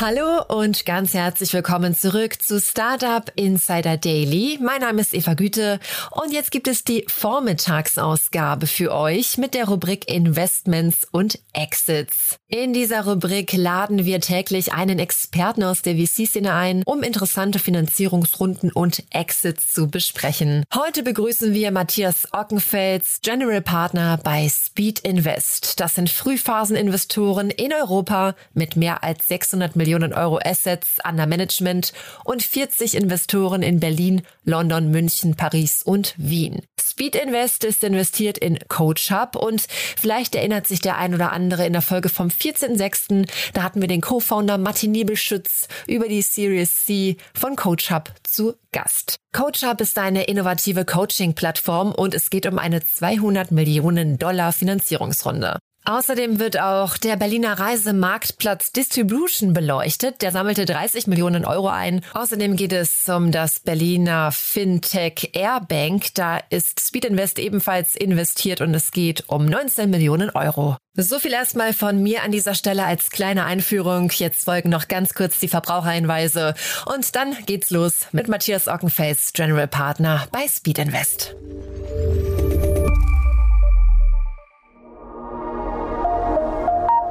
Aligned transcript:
Hallo 0.00 0.42
und 0.48 0.86
ganz 0.86 1.12
herzlich 1.12 1.52
willkommen 1.52 1.94
zurück 1.94 2.40
zu 2.40 2.58
Startup 2.58 3.30
Insider 3.36 3.98
Daily. 3.98 4.58
Mein 4.58 4.80
Name 4.80 5.02
ist 5.02 5.12
Eva 5.12 5.34
Güte 5.34 5.78
und 6.12 6.32
jetzt 6.32 6.50
gibt 6.52 6.68
es 6.68 6.84
die 6.84 7.04
Vormittagsausgabe 7.06 8.66
für 8.66 8.94
euch 8.94 9.36
mit 9.36 9.52
der 9.52 9.68
Rubrik 9.68 10.10
Investments 10.10 11.06
und 11.12 11.38
Exits. 11.52 12.38
In 12.48 12.72
dieser 12.72 13.04
Rubrik 13.04 13.52
laden 13.52 14.06
wir 14.06 14.22
täglich 14.22 14.72
einen 14.72 14.98
Experten 14.98 15.64
aus 15.64 15.82
der 15.82 15.96
VC-Szene 15.96 16.54
ein, 16.54 16.82
um 16.86 17.02
interessante 17.02 17.58
Finanzierungsrunden 17.58 18.72
und 18.72 19.04
Exits 19.10 19.70
zu 19.70 19.88
besprechen. 19.88 20.64
Heute 20.74 21.02
begrüßen 21.02 21.52
wir 21.52 21.72
Matthias 21.72 22.26
Ockenfels, 22.32 23.18
General 23.20 23.60
Partner 23.60 24.18
bei 24.24 24.48
Speed 24.48 25.00
Invest. 25.00 25.78
Das 25.78 25.96
sind 25.96 26.08
Frühphaseninvestoren 26.08 27.50
in 27.50 27.74
Europa 27.74 28.34
mit 28.54 28.76
mehr 28.76 29.04
als 29.04 29.28
600 29.28 29.76
Millionen 29.76 29.89
Millionen 29.90 30.12
Euro 30.12 30.38
Assets 30.44 30.98
under 31.04 31.26
Management 31.26 31.92
und 32.22 32.44
40 32.44 32.94
Investoren 32.94 33.60
in 33.60 33.80
Berlin, 33.80 34.22
London, 34.44 34.92
München, 34.92 35.34
Paris 35.34 35.82
und 35.82 36.14
Wien. 36.16 36.62
Speed 36.80 37.16
Invest 37.16 37.64
ist 37.64 37.82
investiert 37.82 38.38
in 38.38 38.60
Coach 38.68 39.10
Hub 39.10 39.34
und 39.34 39.66
vielleicht 39.96 40.36
erinnert 40.36 40.68
sich 40.68 40.80
der 40.80 40.96
ein 40.96 41.12
oder 41.12 41.32
andere 41.32 41.66
in 41.66 41.72
der 41.72 41.82
Folge 41.82 42.08
vom 42.08 42.28
14.06. 42.28 43.28
Da 43.52 43.64
hatten 43.64 43.80
wir 43.80 43.88
den 43.88 44.00
Co-Founder 44.00 44.58
Martin 44.58 44.92
Niebelschütz 44.92 45.66
über 45.88 46.06
die 46.06 46.22
Series 46.22 46.84
C 46.84 47.16
von 47.34 47.56
Coach 47.56 47.90
Hub 47.90 48.12
zu 48.22 48.54
Gast. 48.70 49.16
Coach 49.32 49.64
Hub 49.64 49.80
ist 49.80 49.98
eine 49.98 50.24
innovative 50.24 50.84
Coaching-Plattform 50.84 51.90
und 51.92 52.14
es 52.14 52.30
geht 52.30 52.46
um 52.46 52.60
eine 52.60 52.84
200 52.84 53.50
Millionen 53.50 54.18
Dollar 54.18 54.52
Finanzierungsrunde. 54.52 55.58
Außerdem 55.84 56.38
wird 56.38 56.60
auch 56.60 56.98
der 56.98 57.16
Berliner 57.16 57.58
Reisemarktplatz 57.58 58.72
Distribution 58.72 59.54
beleuchtet. 59.54 60.20
Der 60.22 60.30
sammelte 60.30 60.66
30 60.66 61.06
Millionen 61.06 61.44
Euro 61.44 61.68
ein. 61.68 62.02
Außerdem 62.12 62.56
geht 62.56 62.72
es 62.72 63.08
um 63.08 63.32
das 63.32 63.60
Berliner 63.60 64.30
Fintech 64.30 65.30
Airbank. 65.32 66.14
Da 66.14 66.38
ist 66.50 66.80
Speed 66.80 67.06
Invest 67.06 67.38
ebenfalls 67.38 67.96
investiert 67.96 68.60
und 68.60 68.74
es 68.74 68.92
geht 68.92 69.24
um 69.28 69.46
19 69.46 69.88
Millionen 69.88 70.30
Euro. 70.30 70.76
So 70.94 71.18
viel 71.18 71.32
erstmal 71.32 71.72
von 71.72 72.02
mir 72.02 72.22
an 72.24 72.32
dieser 72.32 72.54
Stelle 72.54 72.84
als 72.84 73.10
kleine 73.10 73.44
Einführung. 73.44 74.10
Jetzt 74.10 74.44
folgen 74.44 74.68
noch 74.68 74.88
ganz 74.88 75.14
kurz 75.14 75.40
die 75.40 75.48
Verbraucherhinweise 75.48 76.54
und 76.94 77.16
dann 77.16 77.36
geht's 77.46 77.70
los 77.70 78.06
mit 78.12 78.28
Matthias 78.28 78.68
Ockenface, 78.68 79.32
General 79.32 79.68
Partner 79.68 80.28
bei 80.30 80.46
Speed 80.46 80.78
Invest. 80.78 81.34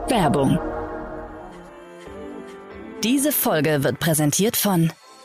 Werbung. 0.09 0.57
Diese 3.03 3.31
Folge 3.31 3.83
wird 3.83 3.99
präsentiert 3.99 4.57
von 4.57 4.91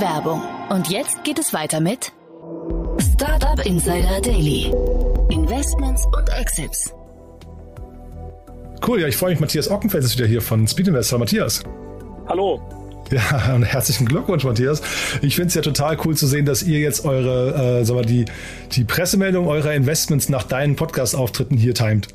die 0.00 0.04
Werbung. 0.04 0.42
Und 0.68 0.88
jetzt 0.88 1.22
geht 1.24 1.38
es 1.38 1.52
weiter 1.52 1.80
mit 1.80 2.12
Startup 3.14 3.64
Insider 3.64 4.20
Daily. 4.22 4.72
Investments 5.30 6.04
und 6.06 6.28
Exits. 6.38 6.92
Cool, 8.86 9.00
ja, 9.00 9.08
ich 9.08 9.16
freue 9.16 9.30
mich. 9.30 9.40
Matthias 9.40 9.70
Ockenfeld 9.70 10.04
ist 10.04 10.16
wieder 10.16 10.26
hier 10.26 10.42
von 10.42 10.66
Speed 10.66 10.88
Investor. 10.88 11.18
Matthias. 11.18 11.62
Hallo. 12.28 12.60
Ja, 13.10 13.54
und 13.54 13.64
herzlichen 13.64 14.06
Glückwunsch, 14.06 14.44
Matthias. 14.44 14.82
Ich 15.20 15.34
finde 15.34 15.48
es 15.48 15.54
ja 15.54 15.62
total 15.62 15.98
cool 16.04 16.16
zu 16.16 16.26
sehen, 16.26 16.46
dass 16.46 16.62
ihr 16.62 16.78
jetzt 16.78 17.04
eure, 17.04 17.80
äh, 17.80 17.84
sag 17.84 17.96
mal, 17.96 18.04
die, 18.04 18.24
die 18.72 18.84
Pressemeldung 18.84 19.48
eurer 19.48 19.74
Investments 19.74 20.28
nach 20.28 20.44
deinen 20.44 20.76
Podcast-Auftritten 20.76 21.56
hier 21.56 21.74
timet. 21.74 22.08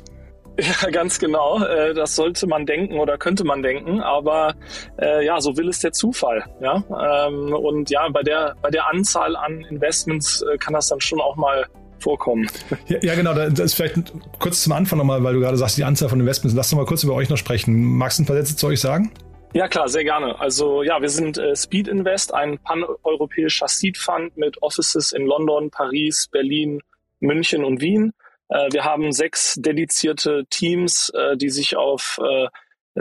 Ja, 0.82 0.90
ganz 0.90 1.18
genau. 1.18 1.62
Äh, 1.62 1.92
das 1.94 2.16
sollte 2.16 2.46
man 2.46 2.64
denken 2.66 2.98
oder 2.98 3.18
könnte 3.18 3.44
man 3.44 3.62
denken, 3.62 4.00
aber 4.00 4.54
äh, 4.98 5.24
ja, 5.24 5.40
so 5.40 5.56
will 5.56 5.68
es 5.68 5.80
der 5.80 5.92
Zufall. 5.92 6.44
Ja, 6.60 6.82
ähm, 7.26 7.52
und 7.52 7.90
ja, 7.90 8.08
bei 8.08 8.22
der 8.22 8.54
bei 8.62 8.70
der 8.70 8.88
Anzahl 8.88 9.36
an 9.36 9.60
Investments 9.70 10.42
äh, 10.42 10.56
kann 10.56 10.72
das 10.72 10.88
dann 10.88 11.00
schon 11.00 11.20
auch 11.20 11.36
mal 11.36 11.66
vorkommen. 11.98 12.48
Ja, 12.88 12.98
ja 13.02 13.14
genau. 13.14 13.34
Das 13.34 13.58
ist 13.58 13.74
vielleicht 13.74 14.12
kurz 14.38 14.62
zum 14.62 14.72
Anfang 14.72 14.98
nochmal, 14.98 15.22
weil 15.24 15.34
du 15.34 15.40
gerade 15.40 15.56
sagst, 15.56 15.76
die 15.76 15.84
Anzahl 15.84 16.08
von 16.08 16.20
Investments. 16.20 16.56
Lass 16.56 16.70
doch 16.70 16.76
mal 16.76 16.86
kurz 16.86 17.02
über 17.04 17.14
euch 17.14 17.28
noch 17.28 17.36
sprechen. 17.36 17.96
Magst 17.96 18.18
du 18.18 18.22
ein 18.22 18.26
paar 18.26 18.36
Sätze 18.36 18.56
zu 18.56 18.68
euch 18.68 18.80
sagen? 18.80 19.12
Ja, 19.52 19.68
klar, 19.68 19.88
sehr 19.88 20.04
gerne. 20.04 20.38
Also 20.38 20.82
ja, 20.82 21.00
wir 21.00 21.08
sind 21.08 21.38
äh, 21.38 21.56
Speed 21.56 21.88
Invest, 21.88 22.34
ein 22.34 22.58
pan-europäischer 22.58 23.68
Seed 23.68 23.96
Fund 23.96 24.36
mit 24.36 24.62
Offices 24.62 25.12
in 25.12 25.26
London, 25.26 25.70
Paris, 25.70 26.28
Berlin, 26.30 26.80
München 27.20 27.64
und 27.64 27.80
Wien. 27.80 28.12
Äh, 28.48 28.68
wir 28.72 28.84
haben 28.84 29.12
sechs 29.12 29.54
dedizierte 29.58 30.44
Teams, 30.50 31.10
äh, 31.10 31.36
die 31.36 31.50
sich 31.50 31.76
auf 31.76 32.20
äh, 32.22 32.48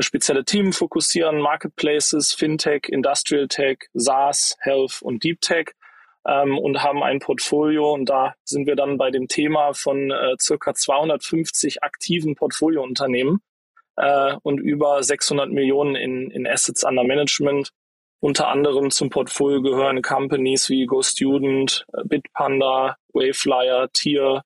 spezielle 0.01 0.44
Themen 0.44 0.73
fokussieren, 0.73 1.39
Marketplaces, 1.39 2.33
Fintech, 2.33 2.89
Industrial 2.89 3.47
Tech, 3.47 3.78
SaaS, 3.94 4.57
Health 4.59 5.01
und 5.01 5.23
Deep 5.23 5.39
Tech 5.41 5.72
ähm, 6.28 6.57
und 6.57 6.84
haben 6.84 7.01
ein 7.03 7.19
Portfolio 7.19 7.94
und 7.94 8.09
da 8.09 8.35
sind 8.44 8.67
wir 8.67 8.75
dann 8.75 8.97
bei 8.97 9.09
dem 9.11 9.28
Thema 9.28 9.73
von 9.73 10.11
circa 10.41 10.73
250 10.73 11.84
aktiven 11.84 12.35
Portfoliounternehmen 12.35 13.39
und 14.41 14.59
über 14.59 15.01
600 15.01 15.50
Millionen 15.50 15.95
in, 15.95 16.29
in 16.29 16.45
Assets 16.45 16.84
under 16.84 17.05
Management. 17.05 17.69
Unter 18.19 18.50
anderem 18.50 18.91
zum 18.91 19.09
Portfolio 19.09 19.61
gehören 19.61 20.01
Companies 20.01 20.67
wie 20.67 20.85
GoStudent, 20.85 21.85
Bitpanda, 22.03 22.97
Waveflyer, 23.13 23.88
Tier, 23.94 24.44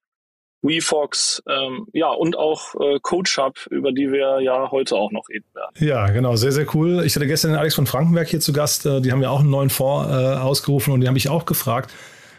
WeFox, 0.62 1.42
ähm, 1.47 1.88
ja, 1.94 2.09
und 2.09 2.38
auch 2.38 2.75
äh, 2.75 3.00
Coach 3.02 3.38
Hub, 3.38 3.68
über 3.70 3.92
die 3.92 4.12
wir 4.12 4.42
ja 4.42 4.70
heute 4.72 4.96
auch 4.96 5.12
noch 5.12 5.30
reden 5.30 5.46
werden. 5.53 5.72
Ja, 5.80 6.08
genau, 6.08 6.36
sehr, 6.36 6.52
sehr 6.52 6.66
cool. 6.75 7.03
Ich 7.06 7.16
hatte 7.16 7.28
gestern 7.28 7.52
den 7.52 7.59
Alex 7.59 7.75
von 7.75 7.86
Frankenberg 7.86 8.28
hier 8.28 8.42
zu 8.42 8.52
Gast. 8.52 8.86
Äh, 8.86 9.02
die 9.02 9.12
haben 9.12 9.22
ja 9.22 9.30
auch 9.30 9.40
einen 9.40 9.50
neuen 9.50 9.70
Fonds 9.70 10.09
äh, 10.09 10.14
ausgerufen 10.14 10.94
und 10.94 11.02
die 11.02 11.08
habe 11.08 11.18
ich 11.18 11.30
auch 11.30 11.46
gefragt, 11.46 11.94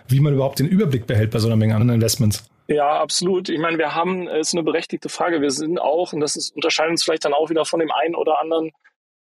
wie 0.09 0.21
man 0.21 0.35
überhaupt 0.35 0.59
den 0.59 0.69
Überblick 0.69 1.07
behält 1.07 1.31
bei 1.31 1.39
so 1.39 1.49
einer 1.49 1.57
Menge 1.57 1.77
an 1.77 1.89
Investments. 1.89 2.45
Ja, 2.69 3.01
absolut. 3.01 3.49
Ich 3.49 3.59
meine, 3.59 3.79
wir 3.79 3.95
haben, 3.95 4.29
es 4.29 4.49
ist 4.49 4.55
eine 4.55 4.63
berechtigte 4.63 5.09
Frage. 5.09 5.41
Wir 5.41 5.51
sind 5.51 5.81
auch, 5.81 6.13
und 6.13 6.21
das 6.21 6.37
ist, 6.37 6.55
unterscheidet 6.55 6.93
uns 6.93 7.03
vielleicht 7.03 7.25
dann 7.25 7.35
auch 7.35 7.51
wieder 7.51 7.65
von 7.65 7.81
dem 7.81 7.91
einen 7.91 8.15
oder 8.15 8.39
anderen 8.39 8.71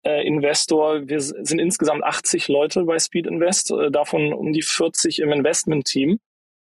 äh, 0.04 0.28
Investor. 0.28 1.08
Wir 1.08 1.22
sind 1.22 1.60
insgesamt 1.60 2.04
80 2.04 2.50
Leute 2.50 2.84
bei 2.84 3.00
Speed 3.00 3.26
Invest, 3.26 3.72
äh, 3.72 3.90
davon 3.90 4.34
um 4.34 4.54
die 4.54 4.62
40 4.62 5.20
im 5.20 5.32
Investment-Team 5.32 6.20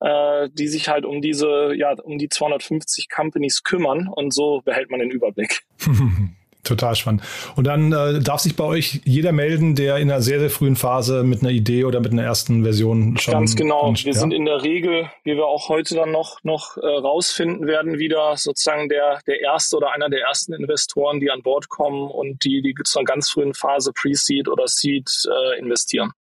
äh, 0.02 0.49
die 0.52 0.69
sich 0.69 0.88
halt 0.88 1.04
um 1.04 1.22
diese, 1.22 1.72
ja, 1.76 1.94
um 2.02 2.19
die 2.19 2.28
250 2.28 3.08
Companies 3.08 3.62
kümmern 3.62 4.08
und 4.08 4.34
so 4.34 4.60
behält 4.64 4.90
man 4.90 5.00
den 5.00 5.10
Überblick. 5.10 5.62
Total 6.64 6.94
spannend. 6.94 7.22
Und 7.56 7.66
dann 7.66 7.93
äh, 7.93 8.20
darf 8.20 8.38
sich 8.38 8.54
bei 8.54 8.62
euch 8.62 9.00
jeder 9.04 9.32
melden, 9.32 9.75
der 9.75 9.96
in 9.96 10.08
einer 10.08 10.22
sehr, 10.22 10.38
sehr 10.38 10.49
frühen 10.49 10.76
Phase 10.76 11.25
mit 11.25 11.40
einer 11.40 11.50
Idee 11.50 11.84
oder 11.84 11.99
mit 11.99 12.12
einer 12.12 12.22
ersten 12.22 12.62
Version 12.62 13.19
schon. 13.19 13.34
Ganz 13.34 13.56
genau. 13.56 13.88
Und, 13.88 14.04
wir 14.04 14.12
ja? 14.12 14.20
sind 14.20 14.32
in 14.32 14.44
der 14.44 14.62
Regel, 14.62 15.10
wie 15.25 15.34
wir 15.34 15.46
auch 15.46 15.69
heute 15.69 15.96
dann 15.96 16.12
noch, 16.12 16.38
noch 16.44 16.76
äh, 16.76 16.87
rausfinden 16.87 17.66
werden, 17.66 17.99
wieder 17.99 18.37
sozusagen 18.37 18.88
der, 18.88 19.19
der 19.26 19.40
erste 19.40 19.76
oder 19.76 19.93
einer 19.93 20.08
der 20.08 20.20
ersten 20.20 20.52
Investoren, 20.52 21.19
die 21.19 21.32
an 21.32 21.43
Bord 21.43 21.69
kommen 21.69 22.08
und 22.08 22.44
die, 22.44 22.62
die 22.62 22.75
zu 22.84 23.00
einer 23.00 23.06
ganz 23.06 23.31
frühen 23.31 23.54
Phase 23.54 23.93
Pre-Seed 23.93 24.46
oder 24.46 24.69
Seed 24.69 25.10
äh, 25.26 25.58
investieren. 25.58 26.12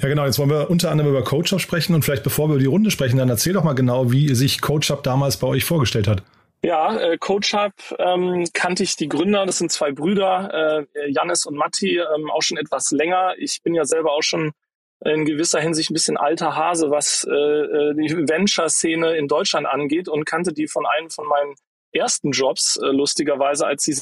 Ja, 0.00 0.08
genau. 0.08 0.24
Jetzt 0.24 0.38
wollen 0.38 0.50
wir 0.50 0.70
unter 0.70 0.90
anderem 0.90 1.10
über 1.10 1.22
CoachUp 1.22 1.60
sprechen 1.60 1.94
und 1.94 2.04
vielleicht 2.04 2.24
bevor 2.24 2.48
wir 2.48 2.54
über 2.54 2.60
die 2.60 2.66
Runde 2.66 2.90
sprechen, 2.90 3.18
dann 3.18 3.28
erzähl 3.28 3.52
doch 3.52 3.64
mal 3.64 3.74
genau, 3.74 4.10
wie 4.12 4.34
sich 4.34 4.60
CoachUp 4.60 5.02
damals 5.02 5.36
bei 5.36 5.46
euch 5.46 5.64
vorgestellt 5.64 6.08
hat. 6.08 6.22
Ja, 6.62 6.96
äh, 6.98 7.18
CoachUp 7.18 7.72
ähm, 7.98 8.46
kannte 8.54 8.82
ich 8.82 8.96
die 8.96 9.08
Gründer, 9.08 9.44
das 9.44 9.58
sind 9.58 9.70
zwei 9.70 9.92
Brüder, 9.92 10.86
äh, 10.94 11.10
Jannis 11.10 11.44
und 11.44 11.56
Matti, 11.56 11.98
ähm, 11.98 12.30
auch 12.30 12.40
schon 12.40 12.56
etwas 12.56 12.90
länger. 12.90 13.34
Ich 13.36 13.62
bin 13.62 13.74
ja 13.74 13.84
selber 13.84 14.12
auch 14.12 14.22
schon 14.22 14.52
in 15.04 15.26
gewisser 15.26 15.60
Hinsicht 15.60 15.90
ein 15.90 15.94
bisschen 15.94 16.16
alter 16.16 16.56
Hase, 16.56 16.90
was 16.90 17.26
äh, 17.28 17.32
äh, 17.34 17.94
die 17.94 18.16
Venture-Szene 18.16 19.16
in 19.16 19.28
Deutschland 19.28 19.66
angeht 19.66 20.08
und 20.08 20.24
kannte 20.24 20.54
die 20.54 20.66
von 20.66 20.86
einem 20.86 21.10
von 21.10 21.26
meinen 21.26 21.54
ersten 21.92 22.30
Jobs, 22.30 22.78
äh, 22.82 22.86
lustigerweise, 22.86 23.66
als 23.66 23.84
sie 23.84 24.00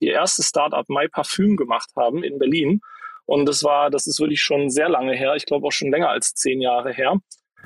ihr 0.00 0.12
erstes 0.12 0.48
Startup 0.48 0.86
My 0.88 1.08
Parfüm 1.08 1.56
gemacht 1.56 1.88
haben 1.96 2.22
in 2.22 2.38
Berlin. 2.38 2.80
Und 3.26 3.46
das 3.46 3.62
war, 3.62 3.90
das 3.90 4.06
ist 4.06 4.20
wirklich 4.20 4.42
schon 4.42 4.70
sehr 4.70 4.88
lange 4.88 5.14
her. 5.14 5.34
Ich 5.36 5.46
glaube 5.46 5.66
auch 5.66 5.72
schon 5.72 5.90
länger 5.90 6.10
als 6.10 6.34
zehn 6.34 6.60
Jahre 6.60 6.92
her. 6.92 7.18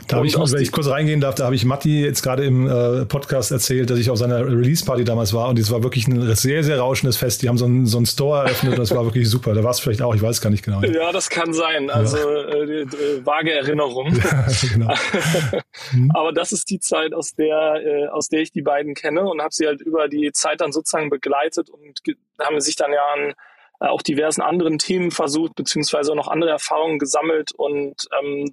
Da 0.07 0.17
habe 0.17 0.27
ich, 0.27 0.37
wenn 0.37 0.63
ich 0.63 0.71
kurz 0.71 0.89
reingehen 0.89 1.21
darf, 1.21 1.35
da 1.35 1.47
habe 1.47 1.57
ich 1.57 1.65
Matti 1.65 2.03
jetzt 2.03 2.23
gerade 2.23 2.45
im 2.45 2.69
äh, 2.69 3.05
Podcast 3.05 3.51
erzählt, 3.51 3.91
dass 3.91 3.99
ich 3.99 4.11
auf 4.11 4.19
seiner 4.19 4.47
Release-Party 4.47 5.05
damals 5.05 5.35
war 5.35 5.49
und 5.49 5.59
es 5.59 5.71
war 5.73 5.83
wirklich 5.83 6.07
ein 6.07 6.35
sehr, 6.37 6.63
sehr 6.63 6.79
rauschendes 6.79 7.17
Fest. 7.17 7.43
Die 7.43 7.49
haben 7.49 7.59
so 7.59 7.65
einen, 7.65 7.87
so 7.87 8.03
Store 8.05 8.45
eröffnet 8.45 8.75
und 8.75 8.79
das 8.79 8.93
war 8.93 9.05
wirklich 9.05 9.29
super. 9.29 9.55
Da 9.55 9.65
war 9.65 9.73
es 9.73 9.81
vielleicht 9.81 10.01
auch, 10.03 10.15
ich 10.15 10.23
weiß 10.23 10.41
gar 10.41 10.51
nicht 10.51 10.65
genau. 10.65 10.83
Ja, 10.83 11.11
das 11.11 11.29
kann 11.29 11.53
sein. 11.53 11.91
Also 11.91 12.17
äh, 12.17 12.83
äh, 12.83 13.27
vage 13.27 13.53
Erinnerung. 13.53 14.17
Ja, 14.29 14.47
genau. 14.73 14.95
Aber 16.15 16.33
das 16.33 16.53
ist 16.53 16.69
die 16.71 16.81
Zeit, 16.81 17.15
aus 17.15 17.35
der, 17.35 17.81
äh, 17.85 18.09
aus 18.09 18.29
der 18.29 18.41
ich 18.41 18.53
die 18.53 18.63
beiden 18.63 18.95
kenne 18.95 19.23
und 19.23 19.41
habe 19.41 19.53
sie 19.53 19.67
halt 19.67 19.81
über 19.81 20.09
die 20.09 20.31
Zeit 20.33 20.61
dann 20.61 20.71
sozusagen 20.71 21.09
begleitet 21.09 21.71
und 21.71 22.01
haben 22.41 22.61
sich 22.61 22.77
dann 22.77 22.93
ja 22.93 23.01
an 23.15 23.35
äh, 23.81 23.87
auch 23.87 24.03
diversen 24.03 24.43
anderen 24.43 24.79
Themen 24.79 25.11
versucht, 25.11 25.55
beziehungsweise 25.55 26.13
auch 26.13 26.17
noch 26.17 26.29
andere 26.29 26.51
Erfahrungen 26.51 26.99
gesammelt. 26.99 27.53
Und 27.53 28.09
ähm, 28.21 28.51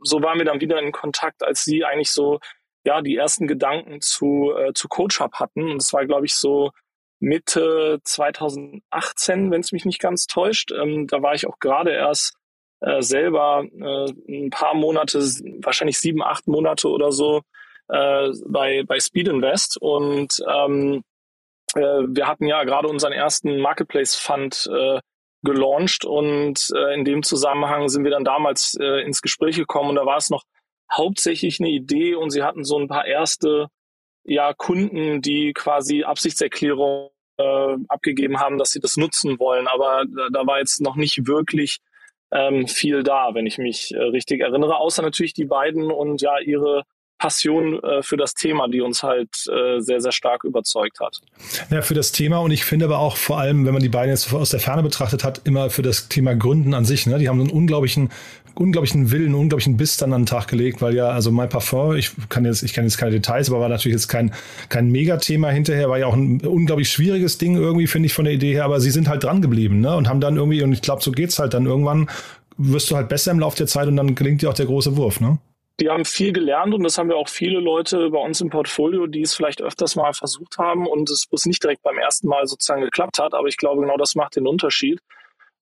so 0.00 0.22
waren 0.22 0.38
wir 0.38 0.44
dann 0.44 0.60
wieder 0.60 0.80
in 0.80 0.92
Kontakt, 0.92 1.42
als 1.42 1.64
sie 1.64 1.84
eigentlich 1.84 2.10
so 2.10 2.40
ja 2.84 3.02
die 3.02 3.16
ersten 3.16 3.46
Gedanken 3.46 4.00
zu 4.00 4.52
äh, 4.56 4.72
zu 4.74 4.88
Coach 4.88 5.20
hatten. 5.20 5.70
Und 5.70 5.82
es 5.82 5.92
war 5.92 6.06
glaube 6.06 6.26
ich 6.26 6.34
so 6.34 6.70
Mitte 7.18 8.00
2018, 8.04 9.50
wenn 9.50 9.60
es 9.60 9.72
mich 9.72 9.84
nicht 9.84 10.00
ganz 10.00 10.26
täuscht. 10.26 10.72
Ähm, 10.72 11.06
da 11.06 11.22
war 11.22 11.34
ich 11.34 11.46
auch 11.46 11.58
gerade 11.58 11.92
erst 11.92 12.34
äh, 12.80 13.00
selber 13.00 13.64
äh, 13.64 14.12
ein 14.28 14.50
paar 14.50 14.74
Monate, 14.74 15.18
wahrscheinlich 15.62 15.98
sieben, 15.98 16.22
acht 16.22 16.46
Monate 16.46 16.88
oder 16.88 17.12
so 17.12 17.40
äh, 17.88 18.30
bei 18.46 18.84
bei 18.86 19.00
Speed 19.00 19.28
Invest. 19.28 19.78
Und 19.80 20.42
ähm, 20.46 21.02
äh, 21.74 21.80
wir 21.80 22.26
hatten 22.26 22.46
ja 22.46 22.64
gerade 22.64 22.88
unseren 22.88 23.12
ersten 23.12 23.60
Marketplace 23.60 24.14
Fund 24.14 24.68
äh, 24.72 25.00
gelauncht 25.42 26.04
und 26.04 26.68
äh, 26.74 26.94
in 26.94 27.04
dem 27.04 27.22
Zusammenhang 27.22 27.88
sind 27.88 28.04
wir 28.04 28.10
dann 28.10 28.24
damals 28.24 28.76
äh, 28.80 29.02
ins 29.02 29.22
Gespräch 29.22 29.56
gekommen 29.56 29.90
und 29.90 29.96
da 29.96 30.06
war 30.06 30.16
es 30.16 30.30
noch 30.30 30.44
hauptsächlich 30.92 31.60
eine 31.60 31.70
Idee 31.70 32.14
und 32.14 32.30
sie 32.30 32.42
hatten 32.42 32.64
so 32.64 32.78
ein 32.78 32.88
paar 32.88 33.06
erste 33.06 33.68
ja, 34.24 34.52
Kunden, 34.54 35.22
die 35.22 35.52
quasi 35.52 36.02
Absichtserklärung 36.02 37.10
äh, 37.38 37.76
abgegeben 37.88 38.40
haben, 38.40 38.58
dass 38.58 38.70
sie 38.70 38.80
das 38.80 38.96
nutzen 38.96 39.38
wollen. 39.38 39.68
Aber 39.68 40.04
da, 40.04 40.28
da 40.32 40.46
war 40.46 40.58
jetzt 40.58 40.80
noch 40.80 40.96
nicht 40.96 41.26
wirklich 41.26 41.78
ähm, 42.32 42.66
viel 42.66 43.02
da, 43.02 43.34
wenn 43.34 43.46
ich 43.46 43.58
mich 43.58 43.94
äh, 43.94 43.98
richtig 43.98 44.40
erinnere, 44.40 44.76
außer 44.76 45.02
natürlich 45.02 45.32
die 45.32 45.44
beiden 45.44 45.92
und 45.92 46.20
ja 46.22 46.38
ihre 46.40 46.82
Passion 47.18 47.82
äh, 47.82 48.02
für 48.02 48.16
das 48.16 48.34
Thema, 48.34 48.68
die 48.68 48.80
uns 48.80 49.02
halt 49.02 49.30
äh, 49.48 49.80
sehr, 49.80 50.00
sehr 50.00 50.12
stark 50.12 50.44
überzeugt 50.44 51.00
hat. 51.00 51.18
Ja, 51.70 51.82
für 51.82 51.94
das 51.94 52.12
Thema 52.12 52.38
und 52.38 52.50
ich 52.50 52.64
finde 52.64 52.84
aber 52.84 52.98
auch 52.98 53.16
vor 53.16 53.38
allem, 53.38 53.64
wenn 53.66 53.72
man 53.72 53.82
die 53.82 53.88
beiden 53.88 54.10
jetzt 54.10 54.32
aus 54.32 54.50
der 54.50 54.60
Ferne 54.60 54.82
betrachtet 54.82 55.24
hat, 55.24 55.40
immer 55.44 55.70
für 55.70 55.82
das 55.82 56.08
Thema 56.08 56.34
Gründen 56.34 56.74
an 56.74 56.84
sich. 56.84 57.06
Ne? 57.06 57.18
Die 57.18 57.28
haben 57.28 57.38
so 57.38 57.44
einen 57.44 57.52
unglaublichen, 57.52 58.10
unglaublichen 58.54 59.10
Willen, 59.10 59.34
unglaublichen 59.34 59.76
Biss 59.76 59.96
dann 59.96 60.12
an 60.12 60.22
den 60.22 60.26
Tag 60.26 60.48
gelegt, 60.48 60.82
weil 60.82 60.94
ja, 60.94 61.08
also 61.08 61.30
My 61.30 61.46
Parfum, 61.46 61.96
ich 61.96 62.12
kann 62.28 62.44
jetzt, 62.44 62.62
ich 62.62 62.72
kann 62.72 62.84
jetzt 62.84 62.98
keine 62.98 63.12
Details, 63.12 63.50
aber 63.50 63.60
war 63.60 63.68
natürlich 63.68 63.94
jetzt 63.94 64.08
kein, 64.08 64.32
kein 64.68 64.90
Megathema 64.90 65.48
hinterher, 65.48 65.88
war 65.88 65.98
ja 65.98 66.06
auch 66.06 66.14
ein 66.14 66.40
unglaublich 66.40 66.90
schwieriges 66.90 67.38
Ding 67.38 67.56
irgendwie, 67.56 67.86
finde 67.86 68.06
ich, 68.06 68.14
von 68.14 68.24
der 68.24 68.34
Idee 68.34 68.52
her, 68.52 68.64
aber 68.64 68.80
sie 68.80 68.90
sind 68.90 69.08
halt 69.08 69.24
dran 69.24 69.42
geblieben, 69.42 69.80
ne? 69.80 69.94
Und 69.96 70.08
haben 70.08 70.20
dann 70.20 70.36
irgendwie, 70.36 70.62
und 70.62 70.72
ich 70.72 70.82
glaube, 70.82 71.02
so 71.02 71.12
geht's 71.12 71.38
halt 71.38 71.54
dann 71.54 71.66
irgendwann, 71.66 72.08
wirst 72.56 72.90
du 72.90 72.96
halt 72.96 73.08
besser 73.08 73.30
im 73.30 73.40
Laufe 73.40 73.56
der 73.56 73.66
Zeit 73.66 73.88
und 73.88 73.96
dann 73.96 74.14
gelingt 74.14 74.42
dir 74.42 74.50
auch 74.50 74.54
der 74.54 74.66
große 74.66 74.96
Wurf, 74.96 75.20
ne? 75.20 75.38
Die 75.80 75.90
haben 75.90 76.04
viel 76.04 76.32
gelernt 76.32 76.74
und 76.74 76.82
das 76.84 76.96
haben 76.96 77.08
wir 77.08 77.16
auch 77.16 77.28
viele 77.28 77.60
Leute 77.60 78.10
bei 78.10 78.18
uns 78.18 78.40
im 78.40 78.50
Portfolio, 78.50 79.06
die 79.06 79.22
es 79.22 79.34
vielleicht 79.34 79.60
öfters 79.60 79.94
mal 79.96 80.12
versucht 80.14 80.58
haben 80.58 80.86
und 80.86 81.10
es 81.10 81.26
es 81.30 81.46
nicht 81.46 81.62
direkt 81.62 81.82
beim 81.82 81.98
ersten 81.98 82.28
Mal 82.28 82.46
sozusagen 82.46 82.82
geklappt 82.82 83.18
hat. 83.18 83.34
Aber 83.34 83.48
ich 83.48 83.58
glaube, 83.58 83.82
genau 83.82 83.96
das 83.96 84.14
macht 84.14 84.36
den 84.36 84.46
Unterschied. 84.46 85.00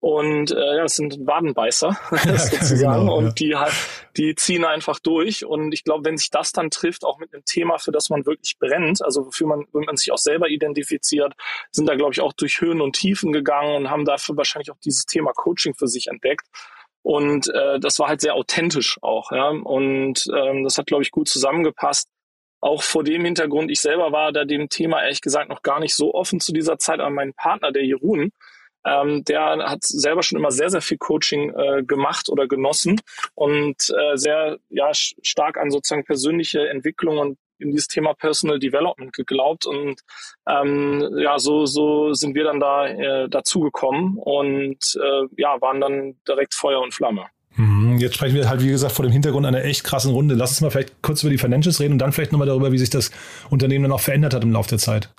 Und 0.04 0.50
äh, 0.50 0.76
ja, 0.76 0.84
es 0.84 0.96
sind 0.96 1.26
Wadenbeißer 1.26 1.96
sozusagen 2.10 3.06
genau, 3.06 3.16
und 3.16 3.24
ja. 3.24 3.32
die 3.32 3.56
halt, 3.56 3.72
die 4.18 4.34
ziehen 4.34 4.66
einfach 4.66 4.98
durch. 4.98 5.46
Und 5.46 5.72
ich 5.72 5.82
glaube, 5.82 6.04
wenn 6.04 6.18
sich 6.18 6.28
das 6.28 6.52
dann 6.52 6.68
trifft, 6.68 7.04
auch 7.04 7.18
mit 7.18 7.32
einem 7.32 7.46
Thema, 7.46 7.78
für 7.78 7.90
das 7.90 8.10
man 8.10 8.26
wirklich 8.26 8.58
brennt, 8.58 9.02
also 9.02 9.24
wofür 9.24 9.46
man, 9.46 9.64
wenn 9.72 9.84
man 9.84 9.96
sich 9.96 10.12
auch 10.12 10.18
selber 10.18 10.48
identifiziert, 10.48 11.32
sind 11.72 11.88
da 11.88 11.94
glaube 11.94 12.12
ich 12.12 12.20
auch 12.20 12.34
durch 12.34 12.60
Höhen 12.60 12.82
und 12.82 12.96
Tiefen 12.96 13.32
gegangen 13.32 13.76
und 13.76 13.90
haben 13.90 14.04
dafür 14.04 14.36
wahrscheinlich 14.36 14.70
auch 14.70 14.78
dieses 14.84 15.06
Thema 15.06 15.32
Coaching 15.32 15.72
für 15.74 15.88
sich 15.88 16.08
entdeckt. 16.08 16.46
Und 17.04 17.52
äh, 17.52 17.78
das 17.80 17.98
war 17.98 18.08
halt 18.08 18.22
sehr 18.22 18.34
authentisch 18.34 18.96
auch, 19.02 19.30
ja. 19.30 19.48
Und 19.50 20.24
ähm, 20.34 20.64
das 20.64 20.78
hat, 20.78 20.86
glaube 20.86 21.02
ich, 21.02 21.10
gut 21.10 21.28
zusammengepasst. 21.28 22.08
Auch 22.62 22.82
vor 22.82 23.04
dem 23.04 23.26
Hintergrund, 23.26 23.70
ich 23.70 23.82
selber 23.82 24.10
war 24.10 24.32
da 24.32 24.46
dem 24.46 24.70
Thema 24.70 25.02
ehrlich 25.02 25.20
gesagt 25.20 25.50
noch 25.50 25.60
gar 25.60 25.80
nicht 25.80 25.94
so 25.94 26.14
offen 26.14 26.40
zu 26.40 26.54
dieser 26.54 26.78
Zeit, 26.78 27.00
aber 27.00 27.10
mein 27.10 27.34
Partner, 27.34 27.72
der 27.72 27.84
Jeroen, 27.84 28.32
ähm, 28.86 29.22
der 29.24 29.70
hat 29.70 29.84
selber 29.84 30.22
schon 30.22 30.38
immer 30.38 30.50
sehr, 30.50 30.70
sehr 30.70 30.80
viel 30.80 30.96
Coaching 30.96 31.52
äh, 31.54 31.82
gemacht 31.82 32.30
oder 32.30 32.48
genossen 32.48 32.98
und 33.34 33.76
äh, 33.90 34.16
sehr 34.16 34.56
ja, 34.70 34.90
stark 34.94 35.58
an 35.58 35.70
sozusagen 35.70 36.04
persönliche 36.04 36.68
Entwicklung 36.68 37.18
und 37.18 37.38
in 37.64 37.72
dieses 37.72 37.88
Thema 37.88 38.14
Personal 38.14 38.58
Development 38.58 39.12
geglaubt 39.12 39.66
und 39.66 40.00
ähm, 40.48 41.08
ja, 41.18 41.38
so, 41.38 41.66
so 41.66 42.12
sind 42.12 42.34
wir 42.34 42.44
dann 42.44 42.60
da 42.60 42.86
äh, 42.86 43.28
dazugekommen 43.28 44.16
und 44.18 44.78
äh, 44.96 45.26
ja, 45.36 45.60
waren 45.60 45.80
dann 45.80 46.14
direkt 46.28 46.54
Feuer 46.54 46.80
und 46.80 46.94
Flamme. 46.94 47.26
Mhm, 47.56 47.98
jetzt 47.98 48.16
sprechen 48.16 48.34
wir 48.34 48.48
halt, 48.48 48.62
wie 48.62 48.68
gesagt, 48.68 48.94
vor 48.94 49.04
dem 49.04 49.12
Hintergrund 49.12 49.46
einer 49.46 49.64
echt 49.64 49.84
krassen 49.84 50.12
Runde. 50.12 50.34
Lass 50.34 50.50
uns 50.50 50.60
mal 50.60 50.70
vielleicht 50.70 51.02
kurz 51.02 51.22
über 51.22 51.30
die 51.30 51.38
Financials 51.38 51.80
reden 51.80 51.92
und 51.92 51.98
dann 51.98 52.12
vielleicht 52.12 52.32
nochmal 52.32 52.48
darüber, 52.48 52.72
wie 52.72 52.78
sich 52.78 52.90
das 52.90 53.10
Unternehmen 53.50 53.84
dann 53.84 53.92
auch 53.92 54.00
verändert 54.00 54.34
hat 54.34 54.42
im 54.42 54.52
Laufe 54.52 54.70
der 54.70 54.78
Zeit. 54.78 55.10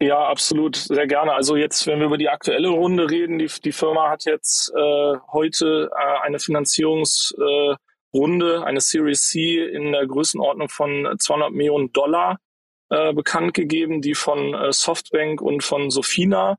Ja, 0.00 0.28
absolut, 0.28 0.76
sehr 0.76 1.06
gerne. 1.08 1.32
Also 1.32 1.56
jetzt, 1.56 1.86
wenn 1.86 1.98
wir 1.98 2.06
über 2.06 2.18
die 2.18 2.28
aktuelle 2.28 2.68
Runde 2.68 3.10
reden, 3.10 3.38
die, 3.38 3.50
die 3.64 3.72
Firma 3.72 4.10
hat 4.10 4.26
jetzt 4.26 4.72
äh, 4.76 5.16
heute 5.32 5.90
äh, 5.92 6.26
eine 6.26 6.38
Finanzierungs- 6.38 7.34
äh, 7.34 7.74
Runde, 8.12 8.64
eine 8.64 8.80
Series 8.80 9.28
C 9.28 9.62
in 9.62 9.92
der 9.92 10.06
Größenordnung 10.06 10.68
von 10.68 11.14
200 11.18 11.52
Millionen 11.52 11.92
Dollar 11.92 12.38
äh, 12.90 13.12
bekannt 13.12 13.54
gegeben, 13.54 14.00
die 14.00 14.14
von 14.14 14.54
äh, 14.54 14.72
Softbank 14.72 15.40
und 15.42 15.62
von 15.62 15.90
Sofina 15.90 16.56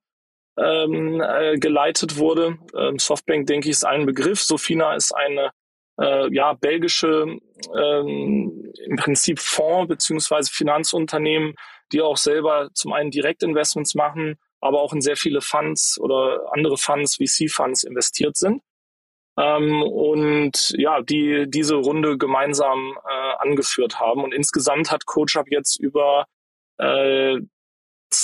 ähm, 0.58 1.22
äh, 1.22 1.58
geleitet 1.58 2.18
wurde. 2.18 2.58
Ähm, 2.78 3.00
Softbank, 3.00 3.48
denke 3.48 3.68
ich, 3.70 3.72
ist 3.72 3.86
ein 3.86 4.06
Begriff. 4.06 4.42
Sofina 4.42 4.94
ist 4.96 5.12
eine 5.12 5.52
äh, 6.00 6.34
ja, 6.34 6.54
belgische 6.54 7.38
ähm, 7.76 8.72
im 8.86 8.96
Prinzip 8.98 9.40
Fonds 9.40 9.88
beziehungsweise 9.88 10.52
Finanzunternehmen, 10.52 11.56
die 11.92 12.02
auch 12.02 12.18
selber 12.18 12.70
zum 12.74 12.94
einen 12.94 13.10
Direktinvestments 13.10 13.96
machen, 13.96 14.36
aber 14.62 14.82
auch 14.82 14.94
in 14.94 15.02
sehr 15.02 15.16
viele 15.16 15.42
Funds 15.42 16.00
oder 16.00 16.52
andere 16.52 16.78
Funds, 16.78 17.16
VC-Funds 17.16 17.84
investiert 17.84 18.38
sind 18.38 18.62
ähm, 19.40 19.82
und 19.84 20.74
ja, 20.78 21.02
die 21.02 21.46
diese 21.48 21.76
Runde 21.76 22.18
gemeinsam 22.18 22.98
äh, 23.08 23.34
angeführt 23.40 24.00
haben. 24.00 24.24
Und 24.24 24.34
insgesamt 24.34 24.92
hat 24.92 25.06
CoachUp 25.06 25.50
jetzt 25.50 25.80
über 25.80 26.26
äh, 26.78 27.38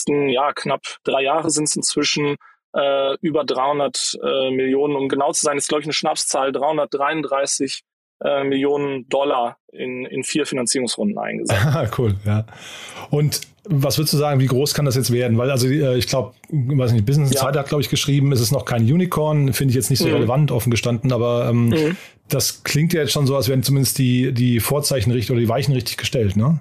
ja, 0.08 0.54
knapp 0.54 0.82
drei 1.04 1.24
Jahre 1.24 1.50
sind 1.52 1.66
es 1.66 1.76
inzwischen 1.76 2.36
äh, 2.74 3.16
über 3.22 3.46
300 3.46 4.18
äh, 4.22 4.52
Millionen, 4.52 4.96
um 4.96 5.08
genau 5.08 5.32
zu 5.32 5.42
sein, 5.42 5.58
ist 5.58 5.70
glaube 5.70 5.82
ich 5.82 5.86
eine 5.86 5.94
Schnapszahl, 5.94 6.52
333 6.52 7.84
äh, 8.24 8.44
Millionen 8.44 9.08
Dollar 9.08 9.58
in, 9.72 10.06
in 10.06 10.24
vier 10.24 10.46
Finanzierungsrunden 10.46 11.18
eingesetzt. 11.18 11.98
cool, 11.98 12.16
ja. 12.26 12.46
Und 13.10 13.42
was 13.68 13.98
würdest 13.98 14.14
du 14.14 14.18
sagen, 14.18 14.40
wie 14.40 14.46
groß 14.46 14.74
kann 14.74 14.86
das 14.86 14.96
jetzt 14.96 15.12
werden? 15.12 15.38
Weil 15.38 15.52
also 15.52 15.68
äh, 15.68 15.98
ich 15.98 16.08
glaube, 16.08 16.34
weiß 16.50 16.92
nicht, 16.92 17.06
Business 17.06 17.34
ja. 17.34 17.42
Insider 17.42 17.60
hat 17.60 17.70
glaube 17.70 17.82
ich 17.82 17.90
geschrieben, 17.90 18.32
es 18.32 18.42
ist 18.42 18.52
noch 18.52 18.66
kein 18.66 18.84
Unicorn, 18.84 19.54
finde 19.54 19.72
ich 19.72 19.76
jetzt 19.76 19.90
nicht 19.90 20.00
so 20.00 20.08
mhm. 20.08 20.16
relevant 20.16 20.52
offen 20.52 20.70
gestanden, 20.72 21.12
aber 21.12 21.48
ähm, 21.50 21.70
mhm. 21.70 21.98
das 22.30 22.64
klingt 22.64 22.94
ja 22.94 23.02
jetzt 23.02 23.12
schon 23.12 23.28
so, 23.28 23.36
als 23.36 23.50
wären 23.50 23.64
zumindest 23.64 23.98
die 23.98 24.32
die 24.34 24.60
Vorzeichen 24.60 25.12
richtig 25.12 25.32
oder 25.32 25.40
die 25.40 25.50
Weichen 25.50 25.74
richtig 25.74 25.98
gestellt, 25.98 26.36
ne? 26.36 26.60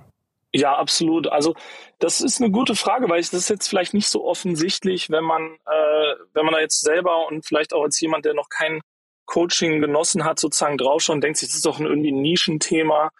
Ja, 0.52 0.76
absolut. 0.76 1.26
Also 1.26 1.56
das 1.98 2.20
ist 2.20 2.40
eine 2.40 2.50
gute 2.52 2.76
Frage, 2.76 3.08
weil 3.08 3.18
ich, 3.18 3.28
das 3.28 3.40
ist 3.40 3.48
jetzt 3.50 3.68
vielleicht 3.68 3.92
nicht 3.92 4.06
so 4.06 4.24
offensichtlich, 4.24 5.10
wenn 5.10 5.24
man 5.24 5.42
äh, 5.66 6.14
wenn 6.32 6.44
man 6.44 6.54
da 6.54 6.60
jetzt 6.60 6.80
selber 6.80 7.26
und 7.28 7.44
vielleicht 7.44 7.74
auch 7.74 7.82
als 7.82 8.00
jemand, 8.00 8.24
der 8.24 8.34
noch 8.34 8.48
kein 8.48 8.80
Coaching 9.26 9.80
genossen 9.80 10.24
hat, 10.24 10.38
sozusagen 10.38 10.78
draufschaut 10.78 11.14
und 11.14 11.24
denkt 11.24 11.38
sich, 11.38 11.48
das 11.48 11.56
ist 11.56 11.66
doch 11.66 11.80
ein, 11.80 11.86
irgendwie 11.86 12.12
ein 12.12 12.22
Nischenthema 12.22 13.10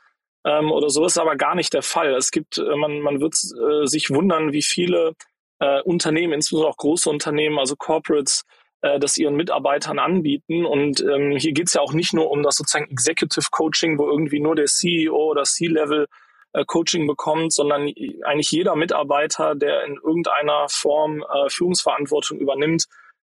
ähm, 0.44 0.70
oder 0.70 0.90
so 0.90 1.04
ist 1.06 1.18
aber 1.18 1.36
gar 1.36 1.54
nicht 1.54 1.72
der 1.72 1.82
Fall. 1.82 2.14
Es 2.14 2.30
gibt, 2.30 2.58
äh, 2.58 2.76
man, 2.76 3.00
man 3.00 3.20
wird 3.20 3.34
äh, 3.34 3.86
sich 3.86 4.10
wundern, 4.10 4.52
wie 4.52 4.62
viele 4.62 5.14
äh, 5.58 5.80
Unternehmen, 5.82 6.34
insbesondere 6.34 6.70
auch 6.70 6.76
große 6.76 7.08
Unternehmen, 7.08 7.58
also 7.58 7.76
Corporates, 7.76 8.44
äh, 8.82 8.98
das 8.98 9.16
ihren 9.16 9.36
Mitarbeitern 9.36 9.98
anbieten. 9.98 10.66
Und 10.66 11.00
ähm, 11.00 11.36
hier 11.36 11.52
geht 11.52 11.68
es 11.68 11.74
ja 11.74 11.80
auch 11.80 11.92
nicht 11.92 12.12
nur 12.12 12.30
um 12.30 12.42
das 12.42 12.56
sozusagen 12.56 12.90
Executive 12.90 13.46
Coaching, 13.50 13.98
wo 13.98 14.08
irgendwie 14.08 14.40
nur 14.40 14.54
der 14.54 14.66
CEO 14.66 15.16
oder 15.16 15.44
C-Level 15.44 16.06
äh, 16.52 16.64
Coaching 16.66 17.06
bekommt, 17.06 17.52
sondern 17.52 17.90
eigentlich 18.24 18.50
jeder 18.50 18.76
Mitarbeiter, 18.76 19.54
der 19.54 19.84
in 19.84 19.94
irgendeiner 19.94 20.66
Form 20.68 21.22
äh, 21.22 21.48
Führungsverantwortung 21.48 22.38
übernimmt, 22.38 22.84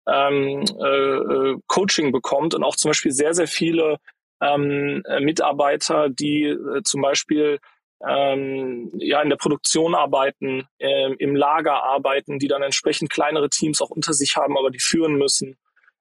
ähm, 0.08 0.64
äh, 0.80 0.86
äh 0.86 1.58
Coaching 1.68 2.12
bekommt 2.12 2.54
und 2.56 2.64
auch 2.64 2.76
zum 2.76 2.90
Beispiel 2.90 3.12
sehr, 3.12 3.34
sehr 3.34 3.48
viele 3.48 3.98
ähm, 4.42 5.04
äh, 5.06 5.20
Mitarbeiter, 5.20 6.10
die 6.10 6.44
äh, 6.44 6.84
zum 6.84 7.02
Beispiel 7.02 7.60
ähm, 8.08 8.92
ja 9.00 9.22
in 9.22 9.30
der 9.30 9.38
Produktion 9.38 9.96
arbeiten, 9.96 10.68
äh, 10.78 11.14
im 11.14 11.36
Lager 11.36 11.84
arbeiten, 11.84 12.40
die 12.40 12.48
dann 12.48 12.62
entsprechend 12.62 13.10
kleinere 13.10 13.50
Teams 13.50 13.82
auch 13.82 13.90
unter 13.90 14.14
sich 14.14 14.36
haben, 14.36 14.58
aber 14.58 14.70
die 14.70 14.80
führen 14.80 15.16
müssen, 15.16 15.58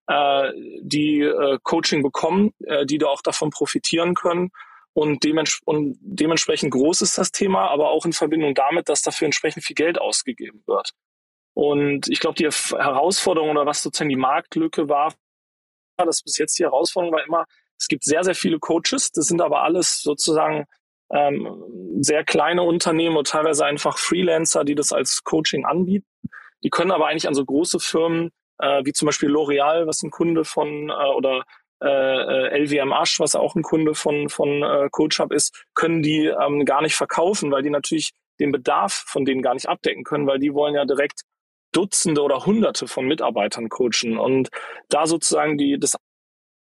äh, 0.09 0.53
die 0.83 1.21
äh, 1.21 1.59
Coaching 1.63 2.03
bekommen, 2.03 2.53
äh, 2.65 2.85
die 2.87 2.99
da 2.99 3.07
auch 3.07 3.23
davon 3.23 3.51
profitieren 3.51 4.15
können. 4.15 4.51
Und, 4.93 5.25
dements 5.25 5.61
und 5.67 5.99
dementsprechend 6.01 6.73
groß 6.73 7.03
ist 7.03 7.19
das 7.19 7.31
Thema, 7.31 7.69
aber 7.69 7.91
auch 7.91 8.07
in 8.07 8.15
Verbindung 8.15 8.55
damit, 8.55 8.89
dass 8.89 9.03
dafür 9.03 9.27
entsprechend 9.27 9.63
viel 9.63 9.75
Geld 9.75 10.01
ausgegeben 10.01 10.63
wird. 10.67 10.93
Und 11.55 12.09
ich 12.09 12.21
glaube, 12.21 12.37
die 12.37 12.47
Herausforderung 12.47 13.51
oder 13.51 13.67
was 13.67 13.83
sozusagen 13.83 14.09
die 14.09 14.17
Marktlücke 14.17 14.89
war, 14.89 15.13
das 15.99 16.23
bis 16.23 16.39
jetzt 16.39 16.59
die 16.59 16.65
Herausforderung 16.65 17.15
war 17.15 17.25
immer, 17.25 17.47
es 17.79 17.89
gibt 17.89 18.05
sehr, 18.05 18.25
sehr 18.25 18.35
viele 18.35 18.59
Coaches, 18.59 19.13
das 19.13 19.27
sind 19.27 19.41
aber 19.41 19.63
alles 19.63 20.03
sozusagen 20.03 20.67
ähm, 21.11 21.63
sehr 22.01 22.25
kleine 22.25 22.63
Unternehmen 22.63 23.17
und 23.17 23.29
teilweise 23.29 23.65
einfach 23.65 23.99
Freelancer, 23.99 24.65
die 24.65 24.75
das 24.75 24.93
als 24.93 25.23
Coaching 25.25 25.65
anbieten. 25.65 26.07
Die 26.65 26.71
können 26.71 26.91
aber 26.91 27.07
eigentlich 27.07 27.29
an 27.29 27.35
so 27.35 27.45
große 27.45 27.79
Firmen 27.79 28.31
äh, 28.59 28.85
wie 28.85 28.93
zum 28.93 29.07
Beispiel 29.07 29.31
L'Oreal, 29.31 29.87
was 29.87 30.03
ein 30.03 30.11
Kunde 30.11 30.45
von 30.45 30.91
äh, 30.91 31.15
oder 31.15 31.45
äh, 31.83 32.59
LWMH, 32.59 33.19
was 33.19 33.35
auch 33.35 33.55
ein 33.55 33.63
Kunde 33.63 33.95
von 33.95 34.29
von 34.29 34.63
äh, 34.63 34.89
CoachUp 34.91 35.33
ist, 35.33 35.67
können 35.75 36.03
die 36.03 36.27
ähm, 36.27 36.65
gar 36.65 36.83
nicht 36.83 36.97
verkaufen, 36.97 37.51
weil 37.51 37.63
die 37.63 37.71
natürlich 37.71 38.13
den 38.41 38.53
Bedarf 38.53 39.05
von 39.07 39.25
denen 39.25 39.43
gar 39.43 39.55
nicht 39.55 39.69
abdecken 39.69 40.05
können, 40.05 40.27
weil 40.27 40.39
die 40.39 40.55
wollen 40.55 40.75
ja 40.75 40.85
direkt 40.85 41.23
Dutzende 41.73 42.23
oder 42.23 42.47
Hunderte 42.47 42.89
von 42.89 43.07
Mitarbeitern 43.07 43.69
coachen 43.69 44.17
und 44.17 44.49
da 44.89 45.07
sozusagen 45.07 45.59
die 45.59 45.79
das 45.79 45.97